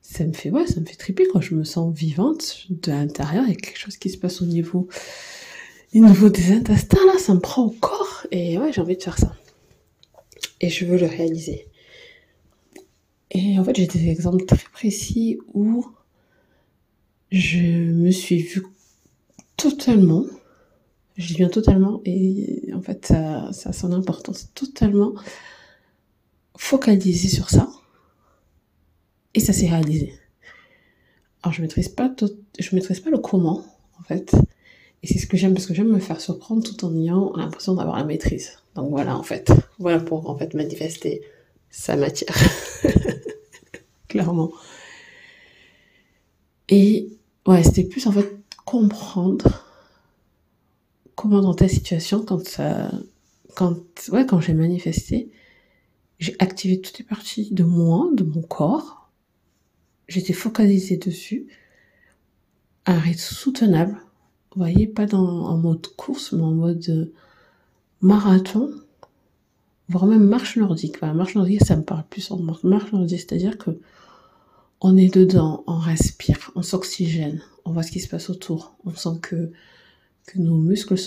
ça 0.02 0.24
me 0.24 0.32
fait 0.32 0.50
ouais 0.50 0.66
ça 0.66 0.80
me 0.80 0.86
fait 0.86 0.94
triper 0.94 1.26
quand 1.32 1.40
je 1.40 1.54
me 1.54 1.64
sens 1.64 1.92
vivante 1.92 2.66
de 2.70 2.92
l'intérieur 2.92 3.42
il 3.44 3.54
y 3.54 3.56
a 3.56 3.56
quelque 3.56 3.78
chose 3.78 3.96
qui 3.96 4.08
se 4.08 4.16
passe 4.16 4.40
au 4.40 4.44
niveau 4.44 4.86
au 5.92 5.98
niveau 5.98 6.28
des 6.28 6.52
intestins 6.52 7.04
là 7.06 7.18
ça 7.18 7.34
me 7.34 7.40
prend 7.40 7.64
au 7.64 7.70
corps 7.70 8.24
et 8.30 8.56
ouais 8.56 8.72
j'ai 8.72 8.80
envie 8.80 8.96
de 8.96 9.02
faire 9.02 9.18
ça 9.18 9.34
et 10.60 10.68
je 10.68 10.84
veux 10.84 10.96
le 10.96 11.06
réaliser 11.06 11.66
et 13.36 13.58
en 13.58 13.64
fait 13.64 13.76
j'ai 13.76 13.86
des 13.86 14.08
exemples 14.08 14.44
très 14.44 14.68
précis 14.72 15.38
où 15.52 15.86
je 17.30 17.60
me 17.92 18.10
suis 18.10 18.38
vue 18.38 18.66
totalement 19.56 20.24
je 21.16 21.28
dis 21.28 21.34
bien 21.34 21.48
totalement 21.48 22.00
et 22.04 22.70
en 22.74 22.80
fait 22.80 23.06
ça, 23.06 23.50
ça 23.52 23.70
a 23.70 23.72
son 23.72 23.92
importance 23.92 24.52
totalement 24.54 25.14
focalisée 26.56 27.28
sur 27.28 27.50
ça 27.50 27.68
et 29.34 29.40
ça 29.40 29.52
s'est 29.52 29.68
réalisé. 29.68 30.14
Alors 31.42 31.52
je 31.52 31.62
maîtrise 31.62 31.88
pas 31.88 32.14
je 32.58 32.74
maîtrise 32.74 33.00
pas 33.00 33.10
le 33.10 33.18
comment 33.18 33.64
en 33.98 34.02
fait. 34.02 34.34
Et 35.02 35.06
c'est 35.06 35.18
ce 35.18 35.26
que 35.26 35.36
j'aime 35.36 35.54
parce 35.54 35.66
que 35.66 35.74
j'aime 35.74 35.88
me 35.92 36.00
faire 36.00 36.20
surprendre 36.20 36.62
tout 36.62 36.84
en 36.84 36.94
ayant 36.96 37.32
l'impression 37.36 37.74
d'avoir 37.74 37.98
la 37.98 38.04
maîtrise. 38.04 38.58
Donc 38.74 38.90
voilà 38.90 39.16
en 39.16 39.22
fait. 39.22 39.52
Voilà 39.78 40.00
pour 40.00 40.28
en 40.28 40.36
fait 40.36 40.54
manifester 40.54 41.22
sa 41.70 41.96
matière. 41.96 42.34
Et 46.68 47.08
ouais, 47.46 47.62
c'était 47.62 47.84
plus 47.84 48.06
en 48.06 48.12
fait 48.12 48.36
comprendre 48.64 49.64
comment 51.14 51.40
dans 51.40 51.54
ta 51.54 51.68
situation 51.68 52.24
quand 52.24 52.46
ça 52.46 52.90
quand 53.54 53.76
ouais 54.10 54.26
quand 54.26 54.40
j'ai 54.40 54.54
manifesté, 54.54 55.30
j'ai 56.18 56.34
activé 56.38 56.80
toutes 56.80 56.98
les 56.98 57.04
parties 57.04 57.48
de 57.52 57.64
moi, 57.64 58.08
de 58.12 58.24
mon 58.24 58.42
corps 58.42 58.96
j'étais 60.08 60.32
focalisée 60.32 60.96
dessus. 60.96 61.46
Un 62.86 62.98
rythme 62.98 63.18
soutenable. 63.18 63.96
Vous 64.54 64.60
voyez, 64.62 64.86
pas 64.86 65.06
dans, 65.06 65.46
en 65.46 65.58
mode 65.58 65.86
course, 65.96 66.32
mais 66.32 66.42
en 66.42 66.52
mode 66.52 66.84
euh, 66.88 67.12
marathon, 68.00 68.70
voire 69.88 70.06
même 70.06 70.26
marche 70.26 70.56
nordique. 70.56 71.02
Marche 71.02 71.34
nordique, 71.34 71.64
ça 71.64 71.76
me 71.76 71.82
parle 71.82 72.04
plus 72.08 72.30
en 72.30 72.38
marche 72.38 72.92
nordique, 72.92 73.20
c'est-à-dire 73.20 73.58
que 73.58 73.78
on 74.80 74.96
est 74.96 75.12
dedans, 75.12 75.64
on 75.66 75.78
respire, 75.78 76.50
on 76.54 76.62
s'oxygène, 76.62 77.40
on 77.64 77.72
voit 77.72 77.82
ce 77.82 77.90
qui 77.90 78.00
se 78.00 78.08
passe 78.08 78.30
autour, 78.30 78.76
on 78.84 78.94
sent 78.94 79.18
que, 79.22 79.50
que 80.26 80.38
nos 80.38 80.56
muscles 80.56 80.98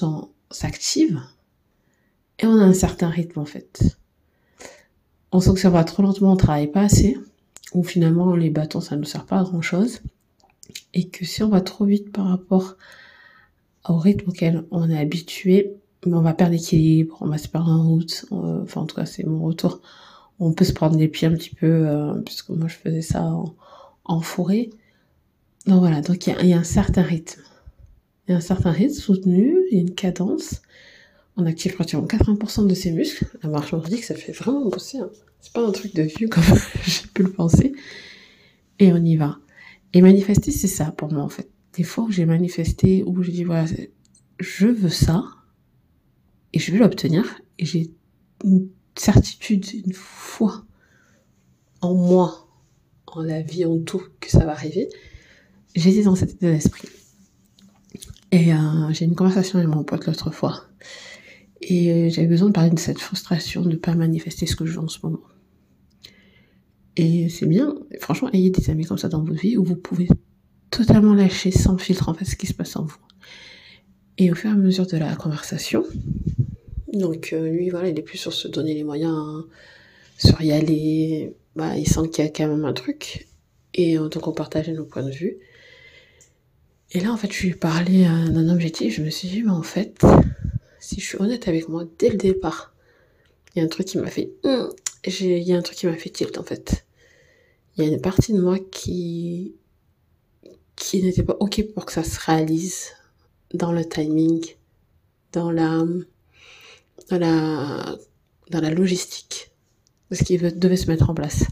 s'activent 0.52 1.22
et 2.40 2.46
on 2.46 2.58
a 2.58 2.64
un 2.64 2.74
certain 2.74 3.10
rythme 3.10 3.40
en 3.40 3.46
fait. 3.46 3.98
On 5.32 5.40
sent 5.40 5.54
que 5.54 5.60
ça 5.60 5.70
va 5.70 5.84
trop 5.84 6.02
lentement, 6.02 6.34
on 6.34 6.38
travaille 6.38 6.72
pas 6.72 6.82
assez 6.82 7.18
où 7.74 7.84
finalement 7.84 8.36
les 8.36 8.50
bâtons 8.50 8.82
ça 8.82 8.96
ne 8.96 9.02
nous 9.02 9.08
sert 9.08 9.26
pas 9.26 9.40
à 9.40 9.44
grand 9.44 9.62
chose 9.62 10.02
et 10.94 11.08
que 11.08 11.26
si 11.26 11.44
on 11.44 11.50
va 11.50 11.62
trop 11.62 11.86
vite 11.86 12.12
par 12.12 12.26
rapport 12.26 12.76
au 13.88 13.98
rythme 13.98 14.30
auquel 14.30 14.66
on 14.72 14.90
est 14.90 14.98
habitué, 14.98 15.76
ben, 16.04 16.14
on 16.14 16.22
va 16.22 16.34
perdre 16.34 16.54
l'équilibre, 16.54 17.18
on 17.22 17.28
va 17.28 17.38
se 17.38 17.48
perdre 17.48 17.72
en 17.72 17.88
route, 17.88 18.26
enfin 18.32 18.82
en 18.82 18.86
tout 18.86 18.96
cas 18.96 19.06
c'est 19.06 19.24
mon 19.26 19.44
retour, 19.44 19.82
on 20.40 20.54
peut 20.54 20.66
se 20.66 20.74
prendre 20.74 20.98
les 20.98 21.08
pieds 21.08 21.28
un 21.28 21.34
petit 21.34 21.54
peu, 21.54 21.68
euh, 21.88 22.14
puisque 22.26 22.50
moi 22.50 22.68
je 22.68 22.76
faisais 22.76 23.02
ça 23.02 23.24
en, 23.24 23.56
en 24.06 24.22
forêt. 24.22 24.70
Donc 25.66 25.80
voilà, 25.80 26.02
donc 26.02 26.26
il 26.28 26.48
y, 26.48 26.54
a 26.54 26.58
un 26.58 26.64
certain 26.64 27.02
rythme. 27.02 27.42
Il 28.28 28.32
y 28.32 28.34
a 28.34 28.38
un 28.38 28.42
certain 28.42 28.72
rythme 28.72 28.94
soutenu, 28.94 29.58
il 29.72 29.76
y 29.76 29.80
a 29.80 29.82
une 29.82 29.94
cadence. 29.94 30.62
On 31.38 31.46
active 31.46 31.76
pratiquement 31.76 32.06
80% 32.06 32.68
de 32.68 32.74
ses 32.74 32.92
muscles. 32.92 33.26
La 33.44 33.50
marche 33.50 33.72
nordique, 33.72 34.04
ça 34.04 34.16
fait 34.16 34.32
vraiment 34.32 34.68
bosser. 34.68 35.00
Hein. 35.00 35.10
C'est 35.42 35.54
pas 35.54 35.66
un 35.66 35.72
truc 35.72 35.94
de 35.96 36.04
vieux 36.04 36.28
comme 36.28 36.44
j'ai 36.86 37.08
pu 37.14 37.24
le 37.24 37.32
penser. 37.32 37.74
Et 38.80 38.92
on 38.92 39.04
y 39.04 39.16
va. 39.16 39.38
Et 39.94 40.02
manifester, 40.02 40.52
c'est 40.52 40.68
ça 40.68 40.92
pour 40.92 41.12
moi 41.12 41.24
en 41.24 41.30
fait. 41.30 41.50
Des 41.74 41.84
fois 41.84 42.06
où 42.06 42.12
j'ai 42.12 42.26
manifesté, 42.26 43.04
où 43.06 43.22
j'ai 43.22 43.32
dit 43.32 43.44
voilà, 43.44 43.66
je 44.40 44.68
veux 44.68 44.90
ça, 44.90 45.24
et 46.54 46.60
je 46.60 46.72
vais 46.72 46.80
l'obtenir, 46.80 47.42
et 47.58 47.66
j'ai 47.66 47.92
certitude, 49.00 49.66
une 49.74 49.94
foi 49.94 50.64
en 51.82 51.94
moi, 51.94 52.48
en 53.08 53.22
la 53.22 53.42
vie, 53.42 53.66
en 53.66 53.80
tout, 53.80 54.02
que 54.20 54.30
ça 54.30 54.46
va 54.46 54.52
arriver. 54.52 54.90
J'étais 55.76 56.04
dans 56.04 56.16
cet 56.16 56.32
état 56.32 56.52
d'esprit. 56.52 56.90
Et 58.32 58.54
euh, 58.54 58.92
j'ai 58.92 59.06
une 59.06 59.16
conversation 59.16 59.60
avec 59.60 59.70
mon 59.70 59.84
pote 59.84 60.06
l'autre 60.06 60.32
fois. 60.32 60.66
Et 61.62 61.92
euh, 61.92 62.10
j'avais 62.10 62.28
besoin 62.28 62.50
de 62.50 62.54
parler 62.54 62.70
de 62.70 62.80
cette 62.80 63.00
frustration 63.00 63.62
de 63.62 63.70
ne 63.70 63.76
pas 63.76 63.96
manifester 63.96 64.46
ce 64.46 64.56
que 64.56 64.66
je 64.66 64.74
veux 64.74 64.86
en 64.86 64.88
ce 64.88 65.00
moment. 65.04 65.22
Et 66.96 67.30
c'est 67.30 67.46
bien, 67.46 67.76
franchement, 68.00 68.30
ayez 68.34 68.50
des 68.50 68.70
amis 68.70 68.86
comme 68.86 68.98
ça 68.98 69.10
dans 69.10 69.24
votre 69.24 69.40
vie 69.40 69.58
où 69.58 69.64
vous 69.64 69.76
pouvez 69.76 70.10
totalement 70.70 71.14
lâcher 71.14 71.52
sans 71.52 71.78
filtre 71.78 72.10
en 72.10 72.14
fait 72.14 72.26
ce 72.26 72.36
qui 72.36 72.48
se 72.48 72.54
passe 72.54 72.76
en 72.76 72.84
vous. 72.84 72.98
Et 74.18 74.32
au 74.32 74.36
fur 74.36 74.50
et 74.50 74.54
à 74.54 74.56
mesure 74.56 74.86
de 74.86 74.98
la 74.98 75.16
conversation, 75.16 75.86
donc 76.94 77.34
euh, 77.34 77.50
lui 77.50 77.70
voilà, 77.70 77.90
il 77.90 77.98
est 77.98 78.04
plus 78.04 78.18
sur 78.18 78.34
se 78.34 78.48
donner 78.48 78.74
les 78.74 78.84
moyens, 78.84 79.16
hein, 79.16 79.46
sur 80.18 80.42
y 80.42 80.52
aller, 80.52 81.34
bah, 81.56 81.78
il 81.78 81.88
sent 81.88 82.10
qu'il 82.12 82.24
y 82.24 82.28
a 82.28 82.32
quand 82.32 82.48
même 82.48 82.66
un 82.66 82.74
truc. 82.74 83.28
Et 83.74 83.98
euh, 83.98 84.10
donc 84.10 84.28
on 84.28 84.34
partageait 84.34 84.74
nos 84.74 84.86
points 84.86 85.04
de 85.04 85.12
vue. 85.12 85.38
Et 86.92 87.00
là 87.00 87.12
en 87.12 87.18
fait 87.18 87.32
je 87.32 87.42
lui 87.44 87.50
ai 87.50 87.56
parlé 87.56 88.04
d'un 88.04 88.50
objectif, 88.50 88.96
je 88.96 89.04
me 89.04 89.10
suis 89.10 89.28
dit, 89.28 89.44
mais 89.44 89.52
en 89.52 89.64
fait, 89.64 90.02
si 90.80 91.00
je 91.00 91.06
suis 91.06 91.18
honnête 91.22 91.48
avec 91.48 91.70
moi 91.70 91.86
dès 92.00 92.10
le 92.10 92.18
départ, 92.18 92.74
il 93.54 93.60
y 93.60 93.62
a 93.62 93.66
un 93.66 93.70
truc 93.70 93.88
qui 93.88 93.98
m'a 93.98 94.10
fait, 94.10 94.32
hum, 94.44 94.72
il 95.06 95.44
y 95.44 95.54
a 95.54 95.58
un 95.58 95.62
truc 95.62 95.78
qui 95.78 95.88
m'a 95.88 95.94
fait 95.94 96.10
tilt 96.10 96.38
en 96.38 96.44
fait. 96.44 96.86
Il 97.78 97.86
y 97.86 97.88
a 97.88 97.92
une 97.92 98.02
partie 98.02 98.34
de 98.34 98.42
moi 98.42 98.58
qui, 98.72 99.56
qui 100.76 101.02
n'était 101.04 101.24
pas 101.24 101.38
ok 101.40 101.64
pour 101.74 101.86
que 101.86 101.94
ça 101.94 102.04
se 102.04 102.20
réalise 102.20 102.88
dans 103.54 103.72
le 103.72 103.86
timing, 103.88 104.46
dans 105.32 105.52
la, 105.52 105.84
dans 107.10 107.20
la, 107.20 107.98
dans 108.50 108.62
la 108.62 108.72
logistique 108.72 109.52
de 110.12 110.16
ce 110.16 110.24
qui 110.24 110.38
devait 110.38 110.78
se 110.78 110.88
mettre 110.88 111.10
en 111.10 111.14
place. 111.14 111.46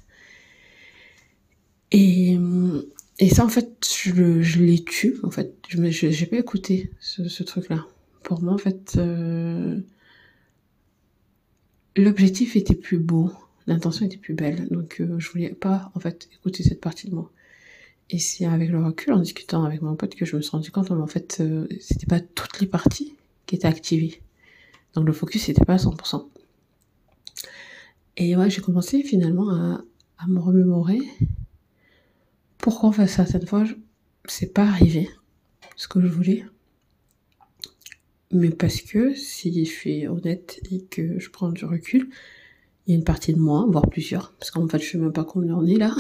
Et, 1.91 2.37
et 3.19 3.29
ça, 3.29 3.45
en 3.45 3.49
fait, 3.49 3.69
je, 3.85 4.41
je 4.41 4.59
l'ai 4.61 4.83
tué, 4.83 5.15
en 5.23 5.31
fait. 5.31 5.53
Je 5.69 5.89
j'ai 5.89 6.25
pas 6.25 6.37
écouté 6.37 6.91
ce, 6.99 7.27
ce 7.27 7.43
truc-là 7.43 7.85
pour 8.27 8.41
moi, 8.41 8.53
en 8.53 8.57
fait, 8.57 8.95
euh, 8.97 9.79
l'objectif 11.95 12.57
était 12.57 12.75
plus 12.75 12.99
beau, 12.99 13.31
l'intention 13.67 14.05
était 14.05 14.17
plus 14.17 14.33
belle. 14.33 14.67
Donc, 14.67 14.99
euh, 14.99 15.17
je 15.17 15.31
voulais 15.31 15.51
pas, 15.53 15.93
en 15.95 16.01
fait, 16.01 16.27
écouter 16.33 16.61
cette 16.61 16.81
partie 16.81 17.09
de 17.09 17.15
moi. 17.15 17.31
Et 18.09 18.19
c'est 18.19 18.45
avec 18.45 18.69
le 18.69 18.83
recul, 18.83 19.13
en 19.13 19.19
discutant 19.19 19.63
avec 19.63 19.81
mon 19.81 19.95
pote, 19.95 20.13
que 20.13 20.25
je 20.25 20.35
me 20.35 20.41
suis 20.41 20.51
rendu 20.51 20.71
compte, 20.71 20.91
en 20.91 21.07
fait, 21.07 21.37
euh, 21.39 21.67
c'était 21.79 22.05
pas 22.05 22.19
toutes 22.19 22.59
les 22.59 22.67
parties 22.67 23.15
qui 23.45 23.55
étaient 23.55 23.65
activées. 23.65 24.21
Donc, 24.93 25.05
le 25.05 25.13
focus 25.13 25.47
n'était 25.47 25.65
pas 25.65 25.73
à 25.73 25.77
100%. 25.77 26.27
Et 28.17 28.35
ouais, 28.35 28.49
j'ai 28.49 28.61
commencé 28.61 29.03
finalement 29.03 29.49
à, 29.51 29.83
me 30.27 30.39
remémorer 30.39 30.99
pourquoi, 32.57 32.89
en 32.89 32.91
fait, 32.91 33.07
certaines 33.07 33.45
fois, 33.45 33.63
c'est 34.25 34.53
pas 34.53 34.63
arrivé 34.63 35.09
ce 35.75 35.87
que 35.87 36.01
je 36.01 36.07
voulais. 36.07 36.43
Mais 38.31 38.49
parce 38.49 38.81
que 38.81 39.13
si 39.13 39.63
je 39.63 39.69
suis 39.69 40.07
honnête 40.07 40.59
et 40.71 40.83
que 40.83 41.19
je 41.19 41.29
prends 41.29 41.49
du 41.49 41.63
recul, 41.63 42.09
il 42.85 42.91
y 42.91 42.93
a 42.95 42.97
une 42.97 43.03
partie 43.03 43.33
de 43.33 43.39
moi, 43.39 43.65
voire 43.69 43.89
plusieurs, 43.89 44.33
parce 44.33 44.51
qu'en 44.51 44.67
fait 44.67 44.79
je 44.79 44.91
sais 44.91 44.97
même 44.97 45.13
pas 45.13 45.23
combien 45.23 45.55
on 45.55 45.65
est 45.65 45.75
là, 45.75 45.95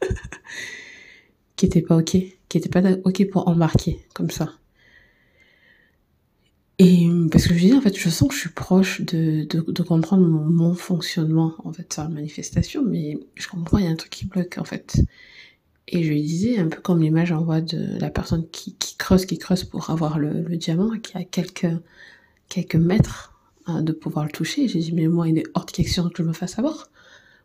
qui 1.56 1.66
était 1.66 1.82
pas 1.82 1.96
ok, 1.96 2.16
qui 2.48 2.58
était 2.58 2.68
pas 2.68 2.82
ok 3.04 3.30
pour 3.30 3.48
embarquer 3.48 4.00
comme 4.14 4.30
ça. 4.30 4.52
Et 6.78 7.08
parce 7.32 7.46
que 7.46 7.54
je 7.54 7.58
dis 7.58 7.72
en 7.72 7.80
fait, 7.80 7.96
je 7.96 8.10
sens 8.10 8.28
que 8.28 8.34
je 8.34 8.40
suis 8.40 8.50
proche 8.50 9.00
de, 9.00 9.44
de, 9.44 9.82
comprendre 9.82 10.26
mon, 10.26 10.74
fonctionnement 10.74 11.54
en 11.64 11.72
fait 11.72 11.90
sur 11.90 12.02
la 12.02 12.10
manifestation, 12.10 12.82
mais 12.84 13.18
je 13.34 13.48
comprends 13.48 13.78
il 13.78 13.84
y 13.84 13.88
a 13.88 13.90
un 13.90 13.96
truc 13.96 14.10
qui 14.10 14.26
bloque 14.26 14.58
en 14.58 14.64
fait. 14.64 15.00
Et 15.88 16.02
je 16.02 16.10
lui 16.10 16.20
disais 16.22 16.58
un 16.58 16.68
peu 16.68 16.80
comme 16.82 17.00
l'image 17.00 17.32
en 17.32 17.42
voit 17.42 17.62
de 17.62 17.98
la 17.98 18.10
personne 18.10 18.46
qui, 18.50 18.74
qui 18.74 18.96
creuse, 18.96 19.24
qui 19.24 19.38
creuse 19.38 19.64
pour 19.64 19.88
avoir 19.88 20.18
le, 20.18 20.42
le 20.42 20.56
diamant, 20.56 20.90
qui 20.98 21.16
a 21.16 21.24
quelques 21.24 21.66
quelques 22.48 22.76
mètres 22.76 23.32
hein, 23.66 23.82
de 23.82 23.92
pouvoir 23.92 24.26
le 24.26 24.30
toucher. 24.30 24.68
J'ai 24.68 24.80
dit 24.80 24.92
mais 24.92 25.08
moi 25.08 25.28
il 25.28 25.38
est 25.38 25.46
hors 25.54 25.64
de 25.64 25.70
question 25.70 26.10
que 26.10 26.22
je 26.22 26.28
me 26.28 26.34
fasse 26.34 26.58
avoir. 26.58 26.90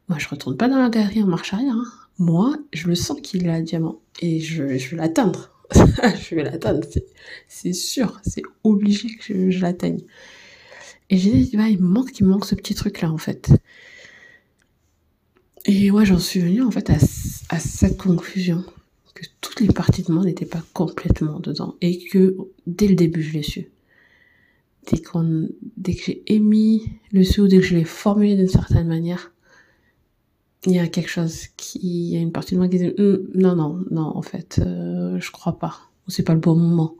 Moi 0.10 0.18
je 0.20 0.28
retourne 0.28 0.58
pas 0.58 0.68
dans 0.68 0.80
la 0.80 0.90
galerie 0.90 1.24
en 1.24 1.28
marche 1.28 1.54
arrière. 1.54 1.76
Hein. 1.76 1.86
Moi 2.20 2.58
je 2.74 2.88
le 2.88 2.96
sens 2.96 3.22
qu'il 3.22 3.48
a 3.48 3.60
le 3.60 3.64
diamant 3.64 4.02
et 4.20 4.42
je, 4.42 4.78
je 4.78 4.90
vais 4.90 4.98
l'atteindre. 4.98 5.52
je 5.76 6.36
vais 6.36 6.44
l'atteindre, 6.44 6.82
c'est 7.48 7.74
sûr, 7.74 8.20
c'est 8.24 8.44
obligé 8.64 9.10
que 9.16 9.50
je, 9.50 9.62
l'atteigne. 9.62 10.02
Et 11.10 11.18
j'ai 11.18 11.32
dit, 11.32 11.58
bah, 11.58 11.70
il 11.70 11.82
me 11.82 11.88
manque, 11.88 12.20
il 12.20 12.26
me 12.26 12.30
manque 12.30 12.46
ce 12.46 12.56
petit 12.56 12.76
truc-là, 12.76 13.12
en 13.12 13.18
fait. 13.18 13.52
Et 15.66 15.92
ouais, 15.92 16.06
j'en 16.06 16.20
suis 16.20 16.40
venue, 16.40 16.62
en 16.62 16.72
fait, 16.72 16.90
à, 16.90 16.98
à, 17.50 17.60
cette 17.60 17.98
conclusion, 17.98 18.64
que 19.14 19.26
toutes 19.42 19.60
les 19.60 19.68
parties 19.68 20.04
de 20.04 20.12
moi 20.12 20.24
n'étaient 20.24 20.46
pas 20.46 20.64
complètement 20.74 21.40
dedans, 21.40 21.76
et 21.82 22.06
que, 22.06 22.36
dès 22.68 22.88
le 22.88 22.96
début, 22.96 23.22
je 23.22 23.34
l'ai 23.34 23.44
su. 23.44 23.68
Dès, 24.92 25.00
qu'on, 25.02 25.48
dès 25.78 25.94
que 25.94 26.04
j'ai 26.06 26.24
émis 26.34 26.94
le 27.12 27.24
sou, 27.24 27.48
dès 27.48 27.58
que 27.58 27.64
je 27.64 27.76
l'ai 27.76 27.84
formulé 27.84 28.36
d'une 28.36 28.48
certaine 28.48 28.88
manière, 28.88 29.32
il 30.66 30.74
y 30.74 30.80
a 30.80 30.88
quelque 30.88 31.10
chose 31.10 31.48
qui, 31.58 31.80
il 31.80 32.14
y 32.14 32.18
a 32.18 32.20
une 32.20 32.32
partie 32.32 32.54
de 32.54 32.60
moi 32.60 32.68
qui 32.68 32.78
dit, 32.78 32.94
hum, 32.98 33.28
non, 33.34 33.56
non, 33.56 33.84
non, 33.90 34.16
en 34.16 34.22
fait, 34.22 34.60
euh, 34.60 35.20
je 35.20 35.32
crois 35.32 35.58
pas. 35.58 35.80
Ou 36.08 36.12
c'est 36.12 36.24
pas 36.24 36.34
le 36.34 36.40
bon 36.40 36.56
moment. 36.56 36.96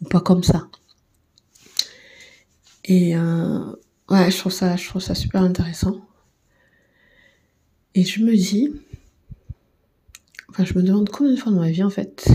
Ou 0.00 0.08
pas 0.08 0.20
comme 0.20 0.42
ça. 0.42 0.68
Et, 2.84 3.16
euh, 3.16 3.60
ouais, 4.10 4.30
je 4.30 4.38
trouve 4.38 4.52
ça, 4.52 4.76
je 4.76 4.88
trouve 4.88 5.02
ça 5.02 5.14
super 5.14 5.42
intéressant. 5.42 6.06
Et 7.94 8.02
je 8.04 8.22
me 8.24 8.34
dis, 8.34 8.72
enfin, 10.48 10.64
je 10.64 10.74
me 10.74 10.82
demande 10.82 11.08
combien 11.08 11.32
de 11.32 11.38
fois 11.38 11.52
dans 11.52 11.60
ma 11.60 11.70
vie, 11.70 11.84
en 11.84 11.90
fait, 11.90 12.28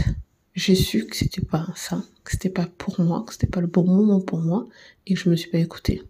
j'ai 0.56 0.76
su 0.76 1.06
que 1.06 1.16
c'était 1.16 1.42
pas 1.42 1.68
ça, 1.76 2.02
que 2.24 2.32
c'était 2.32 2.50
pas 2.50 2.68
pour 2.78 3.02
moi, 3.02 3.26
que 3.28 3.34
c'était 3.34 3.48
pas 3.48 3.60
le 3.60 3.68
bon 3.68 3.86
moment 3.86 4.22
pour 4.22 4.40
moi, 4.40 4.68
et 5.06 5.16
que 5.16 5.20
je 5.20 5.30
me 5.30 5.36
suis 5.36 5.50
pas 5.50 5.58
écoutée. 5.58 6.02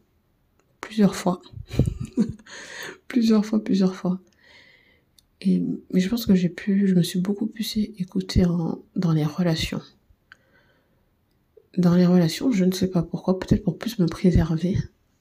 Plusieurs 0.79 1.15
fois. 1.15 1.41
plusieurs 3.07 3.43
fois, 3.43 3.63
plusieurs 3.63 3.95
fois. 3.95 4.19
Et, 5.41 5.63
mais 5.93 6.00
je 6.00 6.10
pense 6.10 6.25
que 6.25 6.36
j'ai 6.36 6.50
pu, 6.50 6.88
je 6.88 6.96
me 6.96 7.01
suis 7.01 7.19
beaucoup 7.19 7.48
plus 7.48 7.77
écoutée 7.77 8.43
dans 8.96 9.13
les 9.13 9.24
relations. 9.25 9.81
Dans 11.77 11.96
les 11.96 12.05
relations, 12.05 12.51
je 12.51 12.65
ne 12.65 12.72
sais 12.72 12.89
pas 12.89 13.03
pourquoi, 13.03 13.39
peut-être 13.39 13.63
pour 13.63 13.77
plus 13.77 14.00
me 14.00 14.08
préserver. 14.08 14.77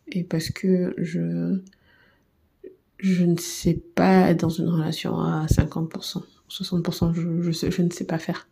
Et 0.08 0.24
parce 0.24 0.50
que 0.50 0.94
je, 0.96 1.60
je 2.98 3.24
ne 3.24 3.36
sais 3.36 3.74
pas 3.94 4.30
être 4.30 4.40
dans 4.40 4.48
une 4.48 4.68
relation 4.68 5.20
à 5.20 5.46
50%, 5.46 6.22
60%, 6.50 7.14
je, 7.14 7.42
je, 7.42 7.52
sais, 7.52 7.70
je 7.70 7.82
ne 7.82 7.90
sais 7.90 8.04
pas 8.04 8.18
faire. 8.18 8.48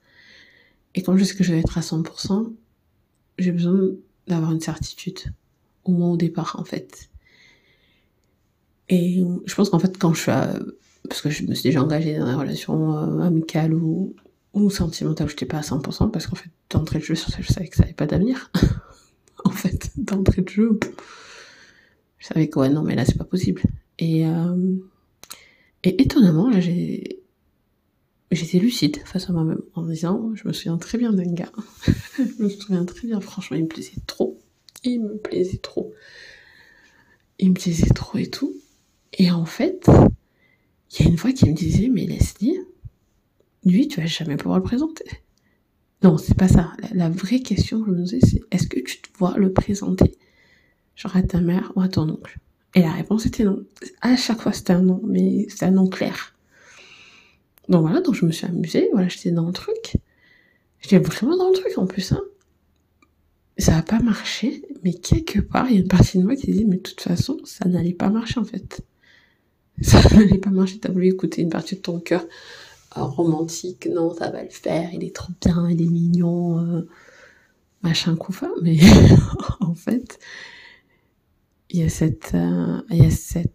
Et 0.94 1.02
quand 1.02 1.16
je 1.16 1.24
sais 1.24 1.34
que 1.34 1.44
je 1.44 1.52
vais 1.52 1.60
être 1.60 1.78
à 1.78 1.80
100%, 1.80 2.52
j'ai 3.38 3.52
besoin 3.52 3.90
d'avoir 4.28 4.52
une 4.52 4.60
certitude. 4.60 5.18
Au 5.84 5.92
moins 5.92 6.10
au 6.10 6.16
départ, 6.16 6.56
en 6.58 6.64
fait. 6.64 7.10
Et 8.88 9.24
je 9.46 9.54
pense 9.54 9.70
qu'en 9.70 9.78
fait, 9.78 9.98
quand 9.98 10.14
je 10.14 10.20
suis 10.22 10.30
à 10.30 10.58
parce 11.08 11.22
que 11.22 11.30
je 11.30 11.44
me 11.44 11.54
suis 11.54 11.64
déjà 11.64 11.82
engagée 11.82 12.18
dans 12.18 12.26
des 12.26 12.34
relations 12.34 12.96
euh, 12.96 13.20
amicales 13.20 13.74
ou, 13.74 14.14
ou 14.52 14.70
sentimentales 14.70 15.26
où 15.26 15.30
j'étais 15.30 15.46
pas 15.46 15.58
à 15.58 15.62
100%, 15.62 16.10
parce 16.10 16.26
qu'en 16.26 16.36
fait, 16.36 16.50
d'entrée 16.70 16.98
de 16.98 17.04
jeu, 17.04 17.14
je 17.14 17.20
savais 17.52 17.68
que 17.68 17.76
ça 17.76 17.82
n'avait 17.82 17.94
pas 17.94 18.06
d'avenir. 18.06 18.50
en 19.44 19.50
fait, 19.50 19.90
d'entrée 19.96 20.42
de 20.42 20.48
jeu, 20.48 20.78
je 22.18 22.26
savais 22.26 22.48
que 22.48 22.58
ouais, 22.58 22.70
non, 22.70 22.82
mais 22.82 22.94
là, 22.94 23.04
c'est 23.04 23.18
pas 23.18 23.24
possible. 23.24 23.62
Et, 23.98 24.26
euh, 24.26 24.76
et 25.84 26.02
étonnamment, 26.02 26.50
là, 26.50 26.60
j'étais 26.60 28.58
lucide 28.58 28.98
face 29.04 29.28
à 29.28 29.32
moi-même 29.32 29.60
en 29.74 29.82
me 29.82 29.92
disant, 29.92 30.32
je 30.34 30.48
me 30.48 30.52
souviens 30.52 30.78
très 30.78 30.98
bien 30.98 31.12
d'un 31.12 31.32
gars. 31.32 31.52
je 32.18 32.42
me 32.42 32.48
souviens 32.48 32.84
très 32.84 33.06
bien, 33.06 33.20
franchement, 33.20 33.56
il 33.56 33.64
me 33.64 33.68
plaisait 33.68 34.00
trop. 34.06 34.38
Il 34.84 35.02
me 35.02 35.16
plaisait 35.16 35.58
trop. 35.58 35.92
Il 37.38 37.50
me 37.50 37.54
plaisait 37.54 37.88
trop 37.94 38.18
et 38.18 38.30
tout. 38.30 38.54
Et 39.18 39.30
en 39.30 39.44
fait, 39.44 39.86
il 40.98 41.04
y 41.04 41.08
a 41.08 41.10
une 41.10 41.18
fois 41.18 41.32
qui 41.32 41.48
me 41.48 41.54
disait, 41.54 41.88
mais 41.88 42.06
Leslie, 42.06 42.58
lui, 43.64 43.88
tu 43.88 44.00
vas 44.00 44.06
jamais 44.06 44.36
pouvoir 44.36 44.58
le 44.58 44.64
présenter. 44.64 45.04
Non, 46.02 46.18
c'est 46.18 46.36
pas 46.36 46.48
ça. 46.48 46.72
La, 46.92 47.08
vraie 47.08 47.40
question 47.40 47.80
que 47.80 47.86
je 47.86 47.90
me 47.90 48.02
disais, 48.04 48.20
c'est 48.22 48.40
est-ce 48.50 48.68
que 48.68 48.80
tu 48.80 49.00
te 49.00 49.08
vois 49.18 49.36
le 49.36 49.52
présenter? 49.52 50.16
Genre 50.94 51.16
à 51.16 51.22
ta 51.22 51.40
mère 51.40 51.72
ou 51.74 51.80
à 51.80 51.88
ton 51.88 52.08
oncle? 52.08 52.38
Et 52.74 52.80
la 52.80 52.92
réponse 52.92 53.26
était 53.26 53.44
non. 53.44 53.64
À 54.02 54.16
chaque 54.16 54.40
fois, 54.40 54.52
c'était 54.52 54.72
un 54.72 54.82
non, 54.82 55.00
mais 55.04 55.46
c'était 55.48 55.66
un 55.66 55.72
non 55.72 55.88
clair. 55.88 56.34
Donc 57.68 57.82
voilà, 57.82 58.00
donc 58.00 58.14
je 58.14 58.24
me 58.24 58.32
suis 58.32 58.46
amusée, 58.46 58.88
voilà, 58.92 59.08
j'étais 59.08 59.30
dans 59.32 59.46
le 59.46 59.52
truc. 59.52 59.96
J'étais 60.80 60.98
vraiment 60.98 61.36
dans 61.36 61.48
le 61.48 61.54
truc 61.54 61.76
en 61.76 61.86
plus, 61.86 62.12
hein. 62.12 62.22
Ça 63.58 63.78
a 63.78 63.82
pas 63.82 64.00
marché, 64.00 64.62
mais 64.84 64.92
quelque 64.92 65.40
part, 65.40 65.66
il 65.70 65.74
y 65.74 65.78
a 65.78 65.80
une 65.80 65.88
partie 65.88 66.18
de 66.18 66.24
moi 66.24 66.36
qui 66.36 66.52
dit, 66.52 66.66
mais 66.66 66.76
de 66.76 66.82
toute 66.82 67.00
façon, 67.00 67.38
ça 67.44 67.66
n'allait 67.66 67.94
pas 67.94 68.10
marcher 68.10 68.38
en 68.38 68.44
fait 68.44 68.82
ça 69.82 70.00
n'allait 70.14 70.38
pas 70.38 70.50
marcher, 70.50 70.78
t'as 70.78 70.90
voulu 70.90 71.08
écouter 71.08 71.42
une 71.42 71.50
partie 71.50 71.76
de 71.76 71.80
ton 71.80 72.00
cœur 72.00 72.24
euh, 72.96 73.02
romantique, 73.02 73.88
non, 73.92 74.14
ça 74.14 74.30
va 74.30 74.42
le 74.42 74.48
faire, 74.48 74.90
il 74.92 75.04
est 75.04 75.14
trop 75.14 75.32
bien, 75.44 75.68
il 75.68 75.82
est 75.82 75.90
mignon, 75.90 76.60
euh, 76.60 76.88
machin 77.82 78.16
couffin, 78.16 78.50
mais 78.62 78.78
en 79.60 79.74
fait, 79.74 80.18
il 81.70 81.80
y 81.80 81.82
a 81.82 81.88
cette, 81.88 82.32
euh, 82.34 82.80
il 82.90 83.02
y 83.02 83.06
a 83.06 83.10
cette, 83.10 83.52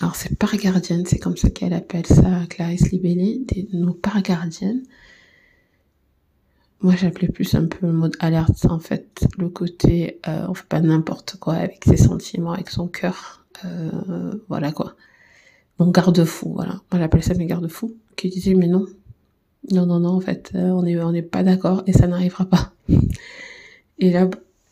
alors 0.00 0.16
c'est 0.16 0.36
par 0.36 0.56
gardienne, 0.56 1.04
c'est 1.06 1.18
comme 1.18 1.36
ça 1.36 1.50
qu'elle 1.50 1.72
appelle 1.72 2.06
ça, 2.06 2.46
Clarisse 2.48 2.90
Libellé, 2.90 3.42
des, 3.46 3.68
nos 3.72 3.94
par 3.94 4.20
gardiennes. 4.22 4.82
Moi, 6.80 6.94
j'appelais 6.96 7.28
plus 7.28 7.54
un 7.54 7.66
peu 7.66 7.86
le 7.86 7.92
mode 7.92 8.16
alerte, 8.20 8.66
en 8.66 8.78
fait, 8.78 9.26
le 9.38 9.48
côté, 9.48 10.20
euh, 10.28 10.46
on 10.48 10.54
fait 10.54 10.66
pas 10.68 10.80
n'importe 10.80 11.36
quoi 11.36 11.54
avec 11.54 11.84
ses 11.84 11.96
sentiments, 11.96 12.52
avec 12.52 12.68
son 12.68 12.86
cœur, 12.86 13.46
euh, 13.64 14.32
voilà 14.48 14.72
quoi. 14.72 14.94
Mon 15.78 15.90
garde-fou, 15.90 16.52
voilà. 16.54 16.80
Moi, 16.92 17.00
j'appelle 17.00 17.22
ça 17.22 17.34
mes 17.34 17.46
garde-fous, 17.46 17.96
qui 18.16 18.28
disaient, 18.28 18.54
mais 18.54 18.66
non, 18.66 18.86
non, 19.72 19.86
non, 19.86 20.00
non, 20.00 20.10
en 20.10 20.20
fait, 20.20 20.52
euh, 20.54 20.70
on 20.70 20.84
est, 20.84 21.00
on 21.00 21.12
n'est 21.12 21.22
pas 21.22 21.42
d'accord 21.42 21.82
et 21.86 21.92
ça 21.92 22.06
n'arrivera 22.06 22.44
pas. 22.44 22.72
Et 23.98 24.10
là, 24.10 24.28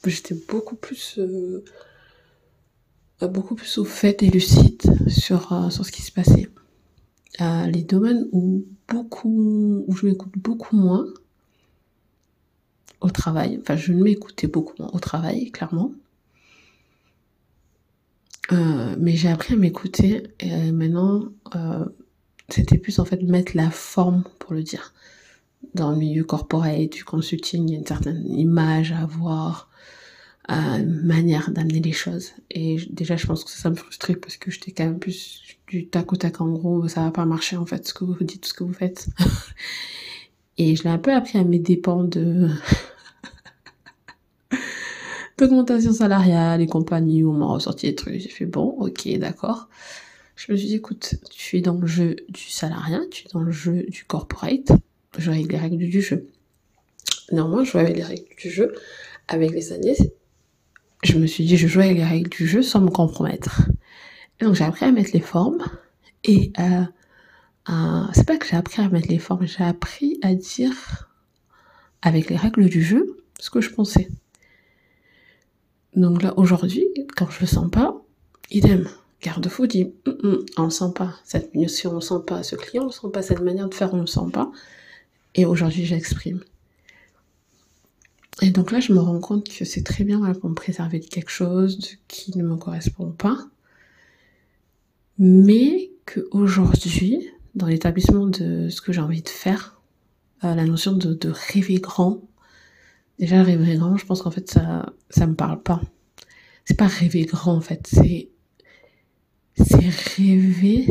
j'étais 0.06 0.36
beaucoup 0.48 0.76
plus, 0.76 1.18
euh, 1.18 1.64
beaucoup 3.22 3.54
plus 3.54 3.78
au 3.78 3.84
fait 3.84 4.22
et 4.22 4.28
lucide 4.28 4.82
sur, 5.08 5.50
euh, 5.52 5.70
sur 5.70 5.86
ce 5.86 5.90
qui 5.90 6.02
se 6.02 6.12
passait. 6.12 6.48
les 7.40 7.82
domaines 7.82 8.28
où 8.32 8.64
beaucoup, 8.86 9.84
où 9.86 9.96
je 9.96 10.06
m'écoute 10.06 10.34
beaucoup 10.36 10.76
moins, 10.76 11.06
au 13.04 13.10
travail. 13.10 13.58
Enfin, 13.60 13.76
je 13.76 13.92
ne 13.92 14.02
m'écoutais 14.02 14.46
beaucoup 14.46 14.82
au 14.82 14.98
travail, 14.98 15.50
clairement. 15.50 15.92
Euh, 18.52 18.96
mais 18.98 19.12
j'ai 19.12 19.28
appris 19.28 19.54
à 19.54 19.56
m'écouter 19.56 20.24
et 20.40 20.72
maintenant, 20.72 21.24
euh, 21.54 21.84
c'était 22.48 22.78
plus 22.78 22.98
en 22.98 23.04
fait 23.04 23.22
mettre 23.22 23.52
la 23.54 23.70
forme 23.70 24.24
pour 24.38 24.54
le 24.54 24.62
dire. 24.62 24.94
Dans 25.74 25.90
le 25.90 25.96
milieu 25.96 26.24
corporel, 26.24 26.88
du 26.88 27.04
consulting, 27.04 27.68
il 27.68 27.72
y 27.72 27.76
a 27.76 27.78
une 27.78 27.86
certaine 27.86 28.24
image 28.26 28.92
à 28.92 29.00
avoir, 29.00 29.70
une 30.48 31.00
manière 31.02 31.50
d'amener 31.50 31.80
les 31.80 31.92
choses. 31.92 32.32
Et 32.50 32.76
déjà, 32.90 33.16
je 33.16 33.26
pense 33.26 33.44
que 33.44 33.50
ça 33.50 33.70
me 33.70 33.76
frustrait 33.76 34.14
parce 34.14 34.36
que 34.36 34.50
j'étais 34.50 34.72
quand 34.72 34.84
même 34.84 34.98
plus 34.98 35.42
du 35.68 35.88
tac 35.88 36.12
au 36.12 36.16
tac 36.16 36.40
en 36.42 36.48
gros, 36.52 36.86
ça 36.86 37.02
va 37.02 37.10
pas 37.10 37.24
marcher 37.24 37.56
en 37.56 37.64
fait, 37.64 37.88
ce 37.88 37.94
que 37.94 38.04
vous 38.04 38.16
dites, 38.20 38.44
ce 38.44 38.52
que 38.52 38.62
vous 38.62 38.74
faites. 38.74 39.08
et 40.58 40.76
je 40.76 40.82
l'ai 40.82 40.90
un 40.90 40.98
peu 40.98 41.14
appris 41.14 41.38
à 41.38 41.44
mes 41.44 41.58
dépens 41.58 42.04
de 42.04 42.50
d'augmentation 45.38 45.92
salariale 45.92 46.60
et 46.60 46.66
compagnie, 46.66 47.24
où 47.24 47.30
on 47.30 47.38
m'a 47.38 47.46
ressorti 47.46 47.86
des 47.86 47.94
trucs. 47.94 48.20
J'ai 48.20 48.28
fait 48.28 48.46
bon, 48.46 48.64
ok, 48.78 49.08
d'accord. 49.18 49.68
Je 50.36 50.50
me 50.50 50.56
suis 50.56 50.68
dit, 50.68 50.74
écoute, 50.76 51.14
tu 51.30 51.58
es 51.58 51.60
dans 51.60 51.74
le 51.74 51.86
jeu 51.86 52.16
du 52.28 52.50
salariat, 52.50 53.00
tu 53.10 53.24
es 53.24 53.28
dans 53.32 53.40
le 53.40 53.52
jeu 53.52 53.84
du 53.88 54.04
corporate, 54.04 54.72
je 55.18 55.30
avec 55.30 55.50
les 55.50 55.58
règles 55.58 55.78
du 55.78 56.02
jeu. 56.02 56.26
Néanmoins, 57.32 57.64
je 57.64 57.70
joue 57.72 57.78
avec 57.78 57.96
les 57.96 58.02
règles 58.02 58.34
du 58.36 58.50
jeu. 58.50 58.74
Avec 59.28 59.52
les 59.52 59.72
années, 59.72 59.96
je 61.02 61.16
me 61.18 61.26
suis 61.26 61.44
dit, 61.44 61.56
je 61.56 61.66
joue 61.66 61.80
avec 61.80 61.96
les 61.96 62.04
règles 62.04 62.28
du 62.28 62.46
jeu 62.46 62.62
sans 62.62 62.80
me 62.80 62.90
compromettre. 62.90 63.68
Et 64.38 64.44
donc, 64.44 64.54
j'ai 64.54 64.64
appris 64.64 64.84
à 64.84 64.92
mettre 64.92 65.10
les 65.14 65.20
formes 65.20 65.64
et 66.24 66.52
à, 66.56 66.88
à... 67.64 68.10
C'est 68.12 68.26
pas 68.26 68.36
que 68.36 68.46
j'ai 68.46 68.56
appris 68.56 68.82
à 68.82 68.88
mettre 68.88 69.08
les 69.08 69.18
formes, 69.18 69.46
j'ai 69.46 69.64
appris 69.64 70.18
à 70.22 70.34
dire 70.34 71.08
avec 72.02 72.28
les 72.28 72.36
règles 72.36 72.68
du 72.68 72.82
jeu 72.82 73.16
ce 73.40 73.50
que 73.50 73.60
je 73.60 73.70
pensais. 73.70 74.08
Donc 75.96 76.22
là, 76.22 76.34
aujourd'hui, 76.36 76.86
quand 77.16 77.30
je 77.30 77.40
le 77.40 77.46
sens 77.46 77.70
pas, 77.70 77.96
idem. 78.50 78.88
Garde-fou 79.22 79.66
dit, 79.66 79.92
hum, 80.06 80.16
hum, 80.22 80.46
on 80.58 80.70
sent 80.70 80.92
pas 80.94 81.14
cette 81.24 81.54
mission, 81.54 81.96
on 81.96 82.00
sent 82.00 82.22
pas 82.26 82.42
ce 82.42 82.56
client, 82.56 82.84
on 82.84 82.88
ne 82.88 82.92
sent 82.92 83.08
pas 83.12 83.22
cette 83.22 83.40
manière 83.40 83.68
de 83.68 83.74
faire, 83.74 83.94
on 83.94 84.02
ne 84.02 84.06
sent 84.06 84.30
pas. 84.32 84.50
Et 85.34 85.46
aujourd'hui, 85.46 85.84
j'exprime. 85.84 86.40
Et 88.42 88.50
donc 88.50 88.72
là, 88.72 88.80
je 88.80 88.92
me 88.92 88.98
rends 88.98 89.20
compte 89.20 89.48
que 89.48 89.64
c'est 89.64 89.82
très 89.82 90.04
bien 90.04 90.20
pour 90.34 90.50
me 90.50 90.54
préserver 90.54 90.98
de 90.98 91.06
quelque 91.06 91.30
chose 91.30 91.96
qui 92.08 92.36
ne 92.36 92.42
me 92.42 92.56
correspond 92.56 93.10
pas. 93.10 93.38
Mais 95.18 95.92
qu'aujourd'hui, 96.06 97.30
dans 97.54 97.66
l'établissement 97.66 98.26
de 98.26 98.68
ce 98.68 98.80
que 98.80 98.92
j'ai 98.92 99.00
envie 99.00 99.22
de 99.22 99.28
faire, 99.28 99.80
euh, 100.42 100.54
la 100.54 100.64
notion 100.64 100.92
de, 100.92 101.18
rêver 101.30 101.76
grand, 101.76 102.20
déjà 103.18 103.42
rêver 103.42 103.76
grand, 103.76 103.96
je 103.96 104.06
pense 104.06 104.22
qu'en 104.22 104.30
fait 104.30 104.50
ça, 104.50 104.92
ça 105.10 105.26
me 105.26 105.34
parle 105.34 105.62
pas. 105.62 105.80
C'est 106.64 106.76
pas 106.76 106.86
rêver 106.86 107.24
grand 107.24 107.54
en 107.54 107.60
fait, 107.60 107.86
c'est, 107.86 108.28
c'est 109.56 109.88
rêver 110.16 110.88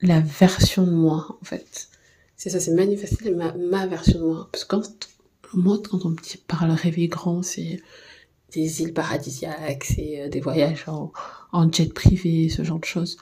la 0.00 0.20
version 0.20 0.84
de 0.84 0.92
moi 0.92 1.38
en 1.40 1.44
fait. 1.44 1.88
C'est 2.36 2.50
ça, 2.50 2.60
c'est 2.60 2.74
manifester 2.74 3.32
ma, 3.32 3.52
ma 3.54 3.86
version 3.86 4.20
de 4.20 4.24
moi. 4.24 4.48
Parce 4.52 4.64
que 4.64 4.76
quand 4.76 5.08
moi, 5.54 5.78
quand 5.88 6.04
on 6.04 6.10
me 6.10 6.16
parle 6.46 6.70
rêver 6.70 7.08
grand, 7.08 7.42
c'est 7.42 7.80
des 8.52 8.82
îles 8.82 8.94
paradisiaques, 8.94 9.84
c'est 9.84 10.22
euh, 10.22 10.28
des 10.28 10.40
voyages 10.40 10.84
en, 10.88 11.12
en, 11.52 11.70
jet 11.70 11.92
privé, 11.92 12.48
ce 12.48 12.62
genre 12.62 12.78
de 12.78 12.84
choses. 12.84 13.18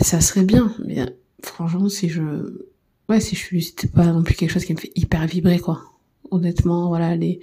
Ça 0.00 0.20
serait 0.20 0.44
bien, 0.44 0.74
mais 0.84 1.00
euh, 1.00 1.06
franchement, 1.42 1.88
si 1.88 2.08
je, 2.08 2.66
ouais, 3.10 3.20
si 3.20 3.36
je 3.36 3.58
c'était 3.58 3.88
pas 3.88 4.06
non 4.06 4.22
plus 4.22 4.34
quelque 4.34 4.50
chose 4.50 4.64
qui 4.64 4.72
me 4.72 4.78
fait 4.78 4.92
hyper 4.94 5.26
vibrer, 5.26 5.58
quoi. 5.58 5.82
Honnêtement, 6.30 6.88
voilà, 6.88 7.16
les, 7.16 7.40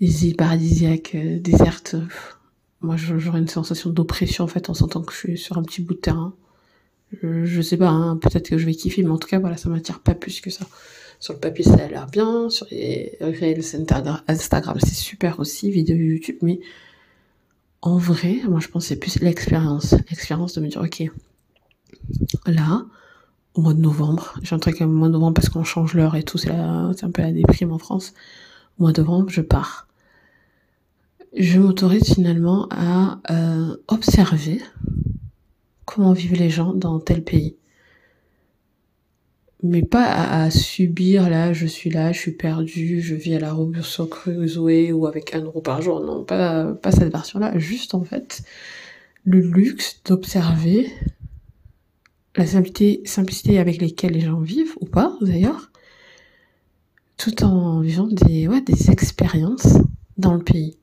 les 0.00 0.26
îles 0.26 0.36
paradisiaques, 0.36 1.14
euh, 1.14 1.38
désertes, 1.38 1.96
moi, 2.80 2.96
j'aurais 2.96 3.38
une 3.38 3.48
sensation 3.48 3.90
d'oppression, 3.90 4.44
en 4.44 4.48
fait, 4.48 4.68
en 4.68 4.74
sentant 4.74 5.02
que 5.02 5.12
je 5.12 5.18
suis 5.18 5.38
sur 5.38 5.56
un 5.56 5.62
petit 5.62 5.80
bout 5.80 5.94
de 5.94 6.00
terrain. 6.00 6.34
Je, 7.22 7.44
je 7.44 7.62
sais 7.62 7.76
pas, 7.76 7.88
hein, 7.88 8.16
peut-être 8.16 8.50
que 8.50 8.58
je 8.58 8.66
vais 8.66 8.74
kiffer, 8.74 9.02
mais 9.02 9.10
en 9.10 9.18
tout 9.18 9.28
cas, 9.28 9.38
voilà, 9.38 9.56
ça 9.56 9.68
m'attire 9.68 10.00
pas 10.00 10.14
plus 10.14 10.40
que 10.40 10.50
ça. 10.50 10.66
Sur 11.20 11.34
le 11.34 11.40
papier, 11.40 11.64
ça 11.64 11.76
a 11.76 11.88
l'air 11.88 12.06
bien. 12.08 12.50
Sur 12.50 12.66
les 12.70 13.16
Reels 13.20 13.62
Instagram, 14.28 14.76
c'est 14.80 14.94
super 14.94 15.40
aussi. 15.40 15.70
Vidéo 15.70 15.96
YouTube, 15.96 16.36
mais 16.42 16.60
en 17.80 17.96
vrai, 17.96 18.40
moi, 18.48 18.60
je 18.60 18.68
pense 18.68 18.86
c'est 18.86 18.96
plus 18.96 19.20
l'expérience. 19.20 19.92
L'expérience 20.10 20.54
de 20.54 20.60
me 20.60 20.68
dire, 20.68 20.82
ok, 20.82 21.10
là, 22.46 22.84
au 23.56 23.62
mois 23.62 23.74
de 23.74 23.80
novembre, 23.80 24.34
j'ai 24.42 24.54
un 24.54 24.58
truc 24.58 24.80
au 24.80 24.86
mois 24.86 25.08
de 25.08 25.14
novembre 25.14 25.34
parce 25.34 25.48
qu'on 25.48 25.64
change 25.64 25.94
l'heure 25.94 26.14
et 26.14 26.22
tout, 26.22 26.38
c'est 26.38 26.50
un 26.50 27.10
peu 27.12 27.22
la 27.22 27.32
déprime 27.32 27.72
en 27.72 27.78
France. 27.78 28.12
Au 28.78 28.82
mois 28.82 28.92
de 28.92 29.00
novembre, 29.00 29.30
je 29.30 29.40
pars. 29.40 29.88
Je 31.34 31.58
m'autorise 31.58 32.14
finalement 32.14 32.68
à 32.70 33.20
euh, 33.30 33.76
observer 33.88 34.60
comment 35.86 36.12
vivent 36.12 36.34
les 36.34 36.50
gens 36.50 36.74
dans 36.74 37.00
tel 37.00 37.22
pays 37.22 37.56
mais 39.62 39.82
pas 39.82 40.04
à, 40.04 40.50
subir 40.50 41.30
là 41.30 41.52
je 41.52 41.66
suis 41.66 41.90
là 41.90 42.12
je 42.12 42.18
suis 42.18 42.32
perdu 42.32 43.00
je 43.00 43.14
vis 43.14 43.34
à 43.34 43.40
la 43.40 43.52
Robinson 43.52 44.06
Crusoe 44.06 44.92
ou 44.92 45.06
avec 45.06 45.34
un 45.34 45.42
euro 45.42 45.60
par 45.60 45.80
jour 45.82 46.00
non 46.00 46.24
pas 46.24 46.74
pas 46.74 46.92
cette 46.92 47.10
version 47.10 47.38
là 47.38 47.58
juste 47.58 47.94
en 47.94 48.04
fait 48.04 48.42
le 49.24 49.40
luxe 49.40 50.00
d'observer 50.04 50.90
la 52.36 52.46
simplicité 52.46 53.02
simplicité 53.04 53.58
avec 53.58 53.80
lesquelles 53.80 54.12
les 54.12 54.20
gens 54.20 54.40
vivent 54.40 54.74
ou 54.80 54.86
pas 54.86 55.16
d'ailleurs 55.20 55.70
tout 57.16 57.42
en 57.42 57.80
vivant 57.80 58.06
des 58.06 58.46
ouais 58.48 58.60
des 58.60 58.90
expériences 58.90 59.78
dans 60.18 60.34
le 60.34 60.42
pays 60.42 60.76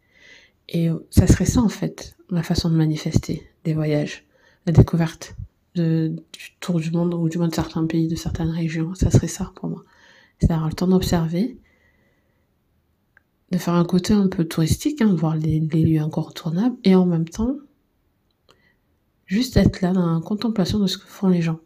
et 0.69 0.89
ça 1.09 1.27
serait 1.27 1.45
ça 1.45 1.61
en 1.61 1.69
fait 1.69 2.15
ma 2.29 2.43
façon 2.43 2.69
de 2.69 2.75
manifester 2.75 3.47
des 3.63 3.73
voyages 3.73 4.25
la 4.65 4.73
découverte 4.73 5.35
de, 5.75 6.15
du 6.31 6.53
tour 6.59 6.79
du 6.79 6.91
monde 6.91 7.13
ou 7.13 7.29
du 7.29 7.37
moins 7.37 7.47
de 7.47 7.55
certains 7.55 7.85
pays, 7.85 8.07
de 8.07 8.15
certaines 8.15 8.49
régions. 8.49 8.93
Ça 8.95 9.11
serait 9.11 9.27
ça 9.27 9.51
pour 9.55 9.69
moi. 9.69 9.83
C'est 10.39 10.51
avoir 10.51 10.67
le 10.67 10.73
temps 10.73 10.87
d'observer, 10.87 11.57
de 13.51 13.57
faire 13.57 13.73
un 13.73 13.85
côté 13.85 14.13
un 14.13 14.27
peu 14.27 14.45
touristique, 14.45 15.01
hein, 15.01 15.09
de 15.09 15.19
voir 15.19 15.35
les, 15.35 15.59
les, 15.59 15.83
lieux 15.83 16.01
incontournables, 16.01 16.75
et 16.83 16.95
en 16.95 17.05
même 17.05 17.27
temps, 17.27 17.55
juste 19.33 19.57
être 19.57 19.81
là 19.81 19.91
dans 19.91 20.13
la 20.13 20.21
contemplation 20.21 20.79
de 20.79 20.87
ce 20.87 20.97
que 20.97 21.07
font 21.07 21.27
les 21.27 21.41
gens. 21.41 21.59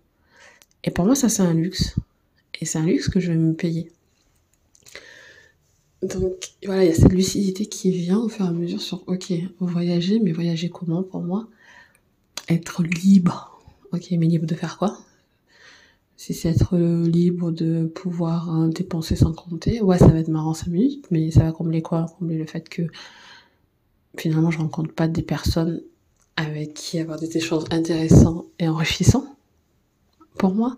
Et 0.83 0.91
pour 0.91 1.05
moi, 1.05 1.15
ça 1.15 1.29
c'est 1.29 1.43
un 1.43 1.53
luxe. 1.53 1.95
Et 2.59 2.65
c'est 2.65 2.79
un 2.79 2.85
luxe 2.85 3.09
que 3.09 3.19
je 3.19 3.31
vais 3.31 3.37
me 3.37 3.53
payer. 3.53 3.91
Donc 6.01 6.53
voilà, 6.65 6.83
il 6.83 6.87
y 6.87 6.91
a 6.91 6.95
cette 6.95 7.11
lucidité 7.11 7.65
qui 7.65 7.91
vient 7.91 8.19
au 8.19 8.29
fur 8.29 8.45
et 8.45 8.47
à 8.47 8.51
mesure 8.51 8.81
sur, 8.81 9.03
ok, 9.07 9.33
voyager, 9.59 10.19
mais 10.19 10.31
voyager 10.31 10.69
comment 10.69 11.03
pour 11.03 11.21
moi? 11.21 11.47
Être 12.49 12.83
libre 12.83 13.61
Ok, 13.91 14.07
mais 14.11 14.27
libre 14.27 14.45
de 14.45 14.55
faire 14.55 14.77
quoi? 14.77 14.97
Si 16.17 16.33
c'est 16.33 16.49
être 16.49 16.77
libre 16.77 17.51
de 17.51 17.85
pouvoir 17.85 18.49
hein, 18.49 18.69
dépenser 18.69 19.15
sans 19.15 19.33
compter, 19.33 19.81
ouais, 19.81 19.97
ça 19.97 20.07
va 20.07 20.19
être 20.19 20.27
marrant 20.29 20.53
5 20.53 20.67
minutes, 20.67 21.05
mais 21.11 21.31
ça 21.31 21.43
va 21.43 21.51
combler 21.51 21.81
quoi? 21.81 22.07
Combler 22.17 22.37
le 22.37 22.45
fait 22.45 22.67
que 22.69 22.83
finalement 24.17 24.51
je 24.51 24.57
rencontre 24.57 24.93
pas 24.93 25.07
des 25.07 25.21
personnes 25.21 25.81
avec 26.37 26.73
qui 26.73 26.99
avoir 26.99 27.19
des 27.19 27.35
échanges 27.35 27.65
intéressants 27.71 28.45
et 28.59 28.67
enrichissants 28.69 29.35
pour 30.37 30.53
moi. 30.53 30.77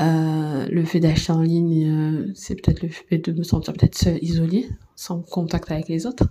Euh, 0.00 0.66
le 0.70 0.84
fait 0.84 1.00
d'acheter 1.00 1.32
en 1.32 1.42
ligne, 1.42 1.86
euh, 1.86 2.32
c'est 2.34 2.54
peut-être 2.54 2.82
le 2.82 2.88
fait 2.88 3.18
de 3.18 3.32
me 3.32 3.42
sentir 3.42 3.74
peut-être 3.74 3.98
seul, 3.98 4.18
isolé, 4.22 4.70
sans 4.96 5.20
contact 5.20 5.70
avec 5.70 5.88
les 5.88 6.06
autres. 6.06 6.24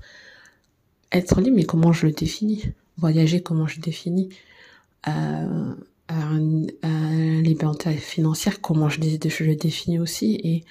Être 1.12 1.40
libre, 1.42 1.58
mais 1.58 1.66
comment 1.66 1.92
je 1.92 2.08
le 2.08 2.14
définis? 2.14 2.72
Voyager, 2.98 3.42
comment 3.42 3.68
je 3.68 3.76
le 3.76 3.82
définis? 3.82 4.30
Euh, 5.08 5.76
à, 6.08 6.34
à 6.82 7.14
liberté 7.42 7.94
financière, 7.94 8.62
comment 8.62 8.90
je, 8.90 9.00
je 9.02 9.44
le 9.44 9.56
définis 9.56 10.00
aussi 10.00 10.40
et 10.44 10.64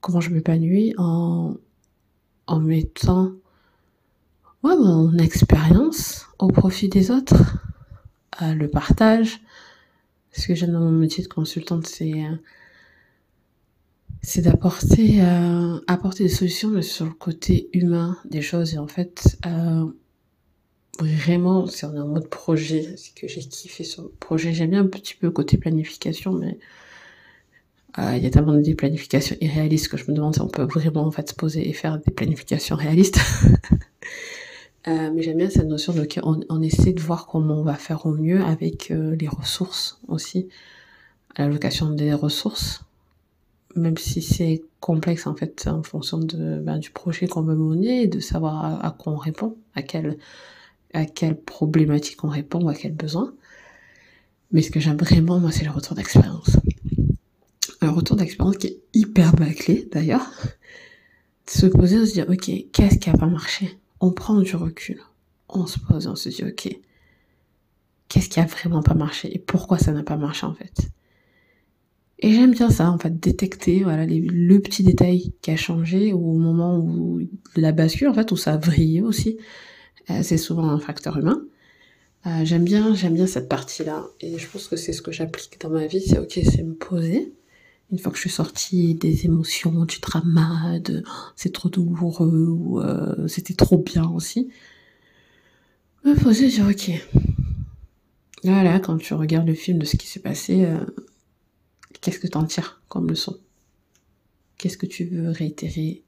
comment 0.00 0.20
je 0.20 0.30
m'épanouis 0.30 0.94
en, 0.98 1.56
en 2.46 2.60
mettant 2.60 3.32
ouais, 4.62 4.76
mon 4.76 5.16
expérience 5.18 6.26
au 6.38 6.48
profit 6.48 6.88
des 6.88 7.10
autres, 7.10 7.56
euh, 8.42 8.54
le 8.54 8.68
partage. 8.68 9.40
Ce 10.32 10.46
que 10.46 10.54
j'aime 10.54 10.72
dans 10.72 10.80
mon 10.80 10.92
métier 10.92 11.24
de 11.24 11.28
consultante, 11.28 11.86
c'est 11.86 12.24
euh, 12.24 12.36
c'est 14.22 14.42
d'apporter 14.42 15.22
euh, 15.22 15.80
apporter 15.86 16.24
des 16.24 16.28
solutions 16.28 16.68
mais 16.68 16.82
sur 16.82 17.06
le 17.06 17.12
côté 17.12 17.70
humain 17.72 18.18
des 18.26 18.42
choses 18.42 18.74
et 18.74 18.78
en 18.78 18.86
fait 18.86 19.38
euh, 19.46 19.86
vraiment, 21.04 21.66
c'est 21.66 21.86
en 21.86 22.06
mode 22.06 22.28
projet, 22.28 22.94
c'est 22.96 23.14
que 23.14 23.28
j'ai 23.28 23.40
kiffé 23.40 23.84
ce 23.84 24.00
projet. 24.20 24.52
J'aime 24.52 24.70
bien 24.70 24.80
un 24.80 24.86
petit 24.86 25.14
peu 25.14 25.30
côté 25.30 25.58
planification, 25.58 26.32
mais 26.32 26.58
euh, 27.98 28.16
il 28.16 28.22
y 28.22 28.26
a 28.26 28.30
tellement 28.30 28.54
de 28.54 28.72
planifications 28.74 29.36
irréalistes 29.40 29.88
que 29.88 29.96
je 29.96 30.10
me 30.10 30.16
demande 30.16 30.34
si 30.34 30.40
on 30.40 30.48
peut 30.48 30.62
vraiment 30.62 31.06
en 31.06 31.10
fait 31.10 31.28
se 31.28 31.34
poser 31.34 31.68
et 31.68 31.72
faire 31.72 31.98
des 31.98 32.12
planifications 32.12 32.76
réalistes. 32.76 33.20
euh, 34.88 35.10
mais 35.14 35.22
j'aime 35.22 35.38
bien 35.38 35.50
cette 35.50 35.66
notion 35.66 35.92
de 35.92 36.04
qu'on 36.04 36.40
on 36.48 36.62
essaie 36.62 36.92
de 36.92 37.00
voir 37.00 37.26
comment 37.26 37.60
on 37.60 37.62
va 37.62 37.74
faire 37.74 38.06
au 38.06 38.12
mieux 38.12 38.42
avec 38.42 38.90
euh, 38.90 39.14
les 39.16 39.28
ressources 39.28 40.00
aussi, 40.08 40.48
l'allocation 41.36 41.90
des 41.90 42.14
ressources, 42.14 42.82
même 43.76 43.96
si 43.96 44.22
c'est 44.22 44.62
complexe 44.80 45.26
en 45.26 45.34
fait 45.34 45.68
en 45.68 45.82
fonction 45.82 46.18
de 46.18 46.58
ben, 46.58 46.78
du 46.78 46.90
projet 46.90 47.28
qu'on 47.28 47.42
veut 47.42 47.54
mener 47.54 48.02
et 48.02 48.06
de 48.06 48.20
savoir 48.20 48.64
à, 48.64 48.86
à 48.86 48.90
quoi 48.90 49.12
on 49.12 49.16
répond, 49.16 49.56
à 49.74 49.82
quel 49.82 50.16
à 50.92 51.04
quelle 51.04 51.36
problématique 51.36 52.24
on 52.24 52.28
répond 52.28 52.64
ou 52.64 52.68
à 52.68 52.74
quel 52.74 52.92
besoin. 52.94 53.32
Mais 54.52 54.62
ce 54.62 54.70
que 54.70 54.80
j'aime 54.80 54.96
vraiment, 54.96 55.38
moi, 55.38 55.52
c'est 55.52 55.64
le 55.64 55.70
retour 55.70 55.94
d'expérience. 55.94 56.56
Un 57.80 57.90
retour 57.90 58.16
d'expérience 58.16 58.56
qui 58.56 58.66
est 58.68 58.80
hyper 58.94 59.32
bâclé, 59.34 59.88
d'ailleurs. 59.92 60.28
Se 61.46 61.66
poser, 61.66 61.98
de 61.98 62.04
se 62.06 62.12
dire, 62.12 62.26
ok, 62.28 62.50
qu'est-ce 62.72 62.98
qui 62.98 63.10
a 63.10 63.14
pas 63.14 63.26
marché? 63.26 63.79
On 64.00 64.12
prend 64.12 64.40
du 64.40 64.56
recul. 64.56 65.00
On 65.48 65.66
se 65.66 65.78
pose, 65.78 66.06
on 66.06 66.16
se 66.16 66.28
dit, 66.28 66.44
ok, 66.44 66.68
qu'est-ce 68.08 68.28
qui 68.28 68.40
a 68.40 68.46
vraiment 68.46 68.82
pas 68.82 68.94
marché 68.94 69.34
et 69.34 69.38
pourquoi 69.38 69.78
ça 69.78 69.92
n'a 69.92 70.02
pas 70.02 70.16
marché, 70.16 70.46
en 70.46 70.54
fait. 70.54 70.90
Et 72.18 72.32
j'aime 72.32 72.52
bien 72.52 72.70
ça, 72.70 72.90
en 72.90 72.98
fait, 72.98 73.18
détecter, 73.18 73.82
voilà, 73.82 74.04
les, 74.04 74.20
le 74.20 74.60
petit 74.60 74.82
détail 74.82 75.32
qui 75.40 75.50
a 75.50 75.56
changé 75.56 76.12
au 76.12 76.34
moment 76.34 76.78
où 76.78 77.20
la 77.56 77.72
bascule, 77.72 78.08
en 78.08 78.14
fait, 78.14 78.30
où 78.32 78.36
ça 78.36 78.54
a 78.54 78.56
vrillé 78.58 79.00
aussi. 79.00 79.38
Euh, 80.10 80.22
c'est 80.22 80.36
souvent 80.38 80.68
un 80.68 80.78
facteur 80.78 81.16
humain. 81.18 81.42
Euh, 82.26 82.44
j'aime 82.44 82.64
bien, 82.64 82.94
j'aime 82.94 83.14
bien 83.14 83.26
cette 83.26 83.48
partie-là, 83.48 84.06
et 84.20 84.38
je 84.38 84.46
pense 84.48 84.68
que 84.68 84.76
c'est 84.76 84.92
ce 84.92 85.00
que 85.00 85.12
j'applique 85.12 85.58
dans 85.60 85.70
ma 85.70 85.86
vie. 85.86 86.02
C'est 86.02 86.18
ok, 86.18 86.40
c'est 86.44 86.62
me 86.62 86.74
poser. 86.74 87.32
Une 87.92 87.98
fois 87.98 88.12
que 88.12 88.16
je 88.16 88.22
suis 88.22 88.30
sortie 88.30 88.94
des 88.94 89.26
émotions, 89.26 89.84
du 89.84 89.98
drama, 89.98 90.78
de 90.78 91.02
oh, 91.06 91.10
c'est 91.34 91.52
trop 91.52 91.68
douloureux 91.68 92.46
ou 92.48 92.80
euh, 92.80 93.26
c'était 93.26 93.54
trop 93.54 93.78
bien 93.78 94.08
aussi, 94.08 94.50
me 96.04 96.14
poser 96.14 96.46
et 96.46 96.48
dire 96.50 96.68
ok, 96.68 96.90
Voilà, 98.44 98.78
quand 98.80 98.96
tu 98.98 99.14
regardes 99.14 99.46
le 99.46 99.54
film 99.54 99.78
de 99.78 99.84
ce 99.84 99.96
qui 99.96 100.06
s'est 100.06 100.20
passé, 100.20 100.64
euh, 100.64 100.78
qu'est-ce 102.00 102.18
que 102.20 102.28
tu 102.28 102.38
en 102.38 102.44
tires 102.44 102.80
comme 102.88 103.08
leçon? 103.08 103.38
Qu'est-ce 104.56 104.76
que 104.76 104.86
tu 104.86 105.04
veux 105.04 105.30
réitérer, 105.30 106.02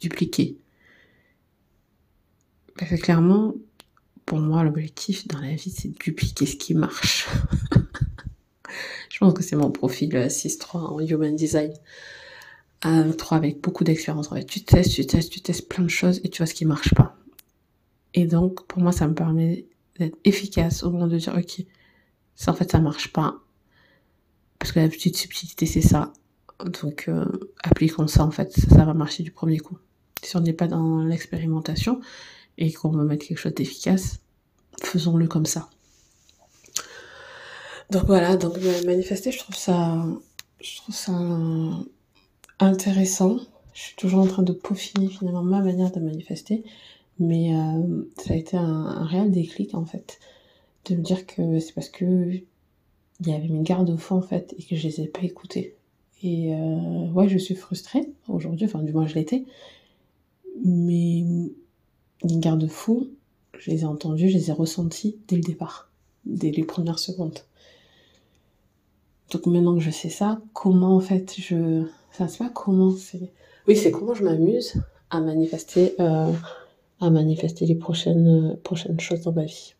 dupliquer? 0.00 0.58
Parce 2.78 2.90
que 2.90 2.96
clairement, 2.96 3.54
pour 4.26 4.38
moi, 4.38 4.64
l'objectif 4.64 5.26
dans 5.28 5.40
la 5.40 5.54
vie, 5.54 5.70
c'est 5.70 5.88
de 5.88 5.98
dupliquer 5.98 6.46
ce 6.46 6.56
qui 6.56 6.74
marche. 6.74 7.26
Je 9.10 9.18
pense 9.18 9.34
que 9.34 9.42
c'est 9.42 9.56
mon 9.56 9.70
profil 9.70 10.14
6-3 10.14 10.78
en 10.78 11.00
Human 11.00 11.34
Design. 11.34 11.72
Un 12.82 13.10
3 13.10 13.38
avec 13.38 13.60
beaucoup 13.60 13.84
d'expérience. 13.84 14.30
En 14.30 14.36
fait, 14.36 14.44
tu 14.44 14.62
testes, 14.64 14.92
tu 14.92 15.06
testes, 15.06 15.32
tu 15.32 15.40
testes 15.40 15.68
plein 15.68 15.84
de 15.84 15.90
choses 15.90 16.20
et 16.24 16.28
tu 16.28 16.38
vois 16.38 16.46
ce 16.46 16.54
qui 16.54 16.64
marche 16.64 16.94
pas. 16.94 17.16
Et 18.14 18.26
donc, 18.26 18.66
pour 18.66 18.82
moi, 18.82 18.92
ça 18.92 19.06
me 19.06 19.14
permet 19.14 19.66
d'être 19.98 20.16
efficace 20.24 20.82
au 20.82 20.90
moment 20.90 21.06
de 21.06 21.18
dire, 21.18 21.34
ok, 21.36 21.64
ça 22.34 22.50
en 22.50 22.54
fait, 22.54 22.70
ça 22.70 22.80
marche 22.80 23.12
pas. 23.12 23.40
Parce 24.58 24.72
que 24.72 24.80
la 24.80 24.88
petite 24.88 25.16
subtilité, 25.16 25.66
c'est 25.66 25.82
ça. 25.82 26.12
Donc, 26.64 27.06
euh, 27.08 27.26
appliquons 27.62 28.06
ça, 28.06 28.24
en 28.24 28.30
fait, 28.30 28.52
ça, 28.52 28.84
va 28.84 28.94
marcher 28.94 29.22
du 29.22 29.30
premier 29.30 29.58
coup. 29.58 29.78
Si 30.22 30.36
on 30.36 30.40
n'est 30.40 30.54
pas 30.54 30.66
dans 30.66 31.02
l'expérimentation 31.02 32.00
et 32.58 32.72
qu'on 32.72 32.90
veut 32.90 33.04
mettre 33.04 33.26
quelque 33.26 33.38
chose 33.38 33.54
d'efficace, 33.54 34.20
faisons-le 34.82 35.28
comme 35.28 35.46
ça. 35.46 35.68
Donc 37.90 38.04
voilà, 38.06 38.36
donc 38.36 38.54
manifester, 38.84 39.30
je 39.30 39.38
trouve 39.38 39.54
ça, 39.54 40.04
je 40.60 40.76
trouve 40.78 40.94
ça 40.94 41.12
intéressant. 42.58 43.38
Je 43.74 43.82
suis 43.82 43.96
toujours 43.96 44.20
en 44.20 44.26
train 44.26 44.42
de 44.42 44.52
peaufiner 44.52 45.08
finalement 45.08 45.42
ma 45.42 45.60
manière 45.60 45.92
de 45.92 46.00
manifester, 46.00 46.64
mais 47.18 47.54
euh, 47.54 48.10
ça 48.16 48.34
a 48.34 48.36
été 48.36 48.56
un, 48.56 49.04
réel 49.04 49.30
déclic 49.30 49.74
en 49.74 49.84
fait, 49.84 50.18
de 50.86 50.96
me 50.96 51.02
dire 51.02 51.26
que 51.26 51.60
c'est 51.60 51.74
parce 51.74 51.88
que 51.88 52.40
il 53.20 53.28
y 53.28 53.32
avait 53.32 53.48
mes 53.48 53.62
garde-fous 53.62 54.14
en 54.14 54.22
fait 54.22 54.54
et 54.58 54.62
que 54.62 54.76
je 54.76 54.88
les 54.88 55.02
ai 55.02 55.06
pas 55.06 55.22
écoutés. 55.22 55.76
Et 56.22 56.54
euh, 56.54 57.10
ouais, 57.12 57.28
je 57.28 57.38
suis 57.38 57.54
frustrée 57.54 58.08
aujourd'hui, 58.28 58.66
enfin 58.66 58.82
du 58.82 58.92
moins 58.92 59.06
je 59.06 59.14
l'étais, 59.14 59.44
mais 60.64 61.22
les 62.24 62.36
garde-fous, 62.38 63.10
je 63.58 63.70
les 63.70 63.82
ai 63.82 63.84
entendus, 63.84 64.28
je 64.28 64.38
les 64.38 64.50
ai 64.50 64.52
ressentis 64.52 65.18
dès 65.28 65.36
le 65.36 65.42
départ, 65.42 65.90
dès 66.24 66.50
les 66.50 66.64
premières 66.64 66.98
secondes. 66.98 67.38
Donc 69.30 69.46
maintenant 69.46 69.74
que 69.74 69.80
je 69.80 69.90
sais 69.90 70.08
ça, 70.08 70.40
comment 70.52 70.96
en 70.96 71.00
fait 71.00 71.34
je... 71.38 71.82
Enfin, 72.10 72.28
c'est 72.28 72.38
pas 72.38 72.50
comment, 72.50 72.92
c'est... 72.92 73.32
Oui, 73.66 73.76
c'est 73.76 73.90
comment 73.90 74.14
je 74.14 74.22
m'amuse 74.22 74.74
à 75.10 75.20
manifester, 75.20 75.94
euh, 76.00 76.32
à 77.00 77.10
manifester 77.10 77.66
les 77.66 77.74
prochaines, 77.74 78.52
euh, 78.52 78.56
prochaines 78.62 79.00
choses 79.00 79.22
dans 79.22 79.32
ma 79.32 79.44
vie. 79.44 79.74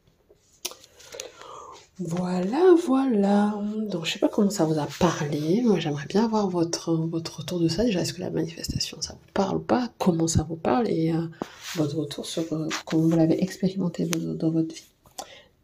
Voilà, 1.99 2.75
voilà. 2.85 3.59
Donc 3.89 4.05
je 4.05 4.13
sais 4.13 4.19
pas 4.19 4.29
comment 4.29 4.51
ça 4.51 4.67
vous 4.67 4.79
a 4.79 4.87
parlé. 5.01 5.63
Moi 5.63 5.79
j'aimerais 5.79 6.05
bien 6.07 6.25
avoir 6.25 6.47
votre, 6.49 6.93
votre 6.93 7.39
retour 7.39 7.59
de 7.59 7.69
ça. 7.69 7.85
Déjà, 7.85 8.01
est-ce 8.03 8.13
que 8.13 8.21
la 8.21 8.31
manifestation 8.31 9.01
ça 9.01 9.15
vous 9.15 9.33
parle 9.33 9.57
ou 9.57 9.61
pas? 9.61 9.89
Comment 9.99 10.29
ça 10.29 10.43
vous 10.43 10.57
parle? 10.57 10.91
Et 10.91 11.13
euh, 11.13 11.23
votre 11.77 11.97
retour 11.97 12.27
sur 12.27 12.45
comment 12.85 13.03
vous 13.05 13.17
l'avez 13.17 13.43
expérimenté 13.43 14.05
dans 14.05 14.51
votre 14.51 14.75
vie? 14.75 14.85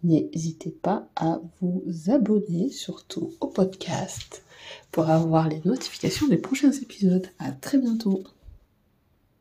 N'hésitez 0.05 0.71
pas 0.71 1.09
à 1.17 1.41
vous 1.61 1.85
abonner, 2.09 2.71
surtout 2.71 3.33
au 3.41 3.47
podcast, 3.47 4.43
pour 4.91 5.09
avoir 5.09 5.49
les 5.49 5.61
notifications 5.65 6.29
des 6.29 6.39
prochains 6.39 6.73
épisodes. 6.73 7.29
À 7.39 7.53
très 7.53 7.79
bientôt. 7.79 8.25